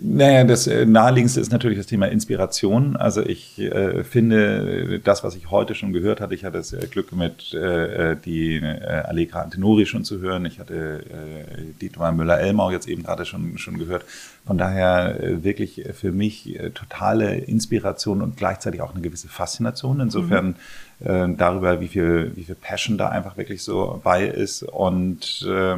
Naja, 0.00 0.44
das 0.44 0.66
äh, 0.66 0.86
naheliegendste 0.86 1.40
ist 1.40 1.52
natürlich 1.52 1.78
das 1.78 1.86
Thema 1.86 2.06
Inspiration. 2.06 2.96
Also 2.96 3.22
ich 3.22 3.58
äh, 3.58 4.04
finde, 4.04 5.00
das, 5.02 5.24
was 5.24 5.34
ich 5.34 5.50
heute 5.50 5.74
schon 5.74 5.92
gehört 5.92 6.20
hatte, 6.20 6.34
ich 6.34 6.44
hatte 6.44 6.58
das 6.58 6.72
äh, 6.72 6.86
Glück 6.90 7.12
mit 7.12 7.52
äh, 7.54 8.16
die 8.16 8.56
äh, 8.56 9.02
Allegra 9.04 9.42
Antenori 9.42 9.86
schon 9.86 10.04
zu 10.04 10.20
hören. 10.20 10.44
Ich 10.46 10.58
hatte 10.58 11.04
äh, 11.04 11.62
Dietmar 11.80 12.12
Müller-Elmau 12.12 12.70
jetzt 12.70 12.88
eben 12.88 13.02
gerade 13.02 13.24
schon, 13.24 13.58
schon 13.58 13.78
gehört. 13.78 14.04
Von 14.46 14.58
daher 14.58 15.20
äh, 15.20 15.44
wirklich 15.44 15.84
für 15.94 16.12
mich 16.12 16.58
äh, 16.58 16.70
totale 16.70 17.36
Inspiration 17.36 18.22
und 18.22 18.36
gleichzeitig 18.36 18.80
auch 18.80 18.92
eine 18.92 19.02
gewisse 19.02 19.28
Faszination. 19.28 20.00
Insofern 20.00 20.56
äh, 21.00 21.28
darüber, 21.36 21.80
wie 21.80 21.88
viel, 21.88 22.32
wie 22.36 22.44
viel 22.44 22.56
Passion 22.56 22.98
da 22.98 23.08
einfach 23.08 23.36
wirklich 23.36 23.62
so 23.62 24.00
bei 24.02 24.26
ist. 24.26 24.62
Und 24.62 25.46
äh, 25.48 25.76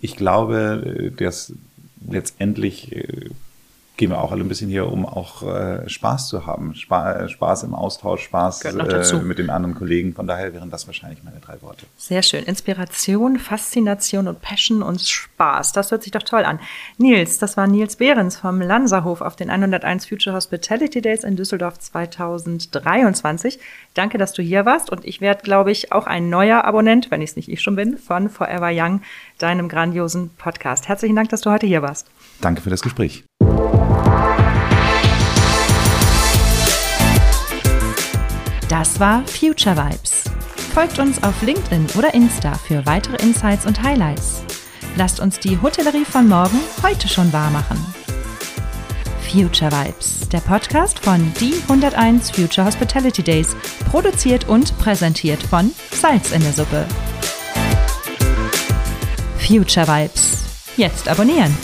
ich 0.00 0.16
glaube, 0.16 1.12
dass 1.16 1.52
letztendlich 2.06 2.92
äh, 2.92 3.30
gehen 3.98 4.10
wir 4.10 4.22
auch 4.22 4.32
alle 4.32 4.42
ein 4.42 4.48
bisschen 4.48 4.70
hier, 4.70 4.90
um 4.90 5.04
auch 5.04 5.42
äh, 5.42 5.86
Spaß 5.88 6.28
zu 6.28 6.46
haben. 6.46 6.74
Spa 6.74 7.12
äh, 7.12 7.28
Spaß 7.28 7.64
im 7.64 7.74
Austausch, 7.74 8.22
Spaß 8.22 8.64
äh, 8.64 9.16
mit 9.22 9.38
den 9.38 9.50
anderen 9.50 9.74
Kollegen. 9.74 10.14
Von 10.14 10.26
daher 10.26 10.54
wären 10.54 10.70
das 10.70 10.86
wahrscheinlich 10.86 11.22
meine 11.24 11.40
drei 11.40 11.60
Worte. 11.60 11.84
Sehr 11.96 12.22
schön. 12.22 12.44
Inspiration, 12.44 13.38
Faszination 13.38 14.28
und 14.28 14.40
Passion 14.40 14.82
und 14.82 15.02
Spaß. 15.02 15.72
Das 15.72 15.90
hört 15.90 16.04
sich 16.04 16.12
doch 16.12 16.22
toll 16.22 16.44
an. 16.44 16.60
Nils, 16.96 17.38
das 17.38 17.56
war 17.56 17.66
Nils 17.66 17.96
Behrens 17.96 18.36
vom 18.36 18.60
Lanserhof 18.60 19.20
auf 19.20 19.34
den 19.34 19.50
101 19.50 20.06
Future 20.06 20.34
Hospitality 20.34 21.02
Days 21.02 21.24
in 21.24 21.34
Düsseldorf 21.34 21.78
2023. 21.80 23.58
Danke, 23.94 24.16
dass 24.16 24.32
du 24.32 24.42
hier 24.42 24.64
warst 24.64 24.90
und 24.90 25.04
ich 25.04 25.20
werde, 25.20 25.42
glaube 25.42 25.72
ich, 25.72 25.90
auch 25.90 26.06
ein 26.06 26.30
neuer 26.30 26.64
Abonnent, 26.64 27.10
wenn 27.10 27.20
ich 27.20 27.30
es 27.30 27.36
nicht 27.36 27.50
ich 27.50 27.60
schon 27.60 27.74
bin, 27.74 27.98
von 27.98 28.30
Forever 28.30 28.70
Young, 28.72 29.02
deinem 29.38 29.68
grandiosen 29.68 30.30
Podcast. 30.38 30.86
Herzlichen 30.86 31.16
Dank, 31.16 31.30
dass 31.30 31.40
du 31.40 31.50
heute 31.50 31.66
hier 31.66 31.82
warst. 31.82 32.06
Danke 32.40 32.62
für 32.62 32.70
das 32.70 32.82
Gespräch. 32.82 33.24
Das 38.68 39.00
war 39.00 39.26
Future 39.26 39.76
Vibes. 39.76 40.24
Folgt 40.74 40.98
uns 40.98 41.22
auf 41.22 41.40
LinkedIn 41.40 41.86
oder 41.96 42.12
Insta 42.12 42.52
für 42.52 42.84
weitere 42.84 43.16
Insights 43.22 43.64
und 43.64 43.82
Highlights. 43.82 44.42
Lasst 44.94 45.20
uns 45.20 45.38
die 45.38 45.60
Hotellerie 45.60 46.04
von 46.04 46.28
morgen 46.28 46.60
heute 46.82 47.08
schon 47.08 47.32
wahr 47.32 47.50
machen. 47.50 47.78
Future 49.32 49.72
Vibes, 49.72 50.28
der 50.28 50.40
Podcast 50.40 50.98
von 50.98 51.32
Die 51.40 51.54
101 51.62 52.30
Future 52.30 52.66
Hospitality 52.66 53.22
Days, 53.22 53.56
produziert 53.90 54.48
und 54.48 54.76
präsentiert 54.78 55.42
von 55.42 55.72
Salz 55.90 56.32
in 56.32 56.42
der 56.42 56.52
Suppe. 56.52 56.86
Future 59.38 59.88
Vibes. 59.88 60.44
Jetzt 60.76 61.08
abonnieren. 61.08 61.56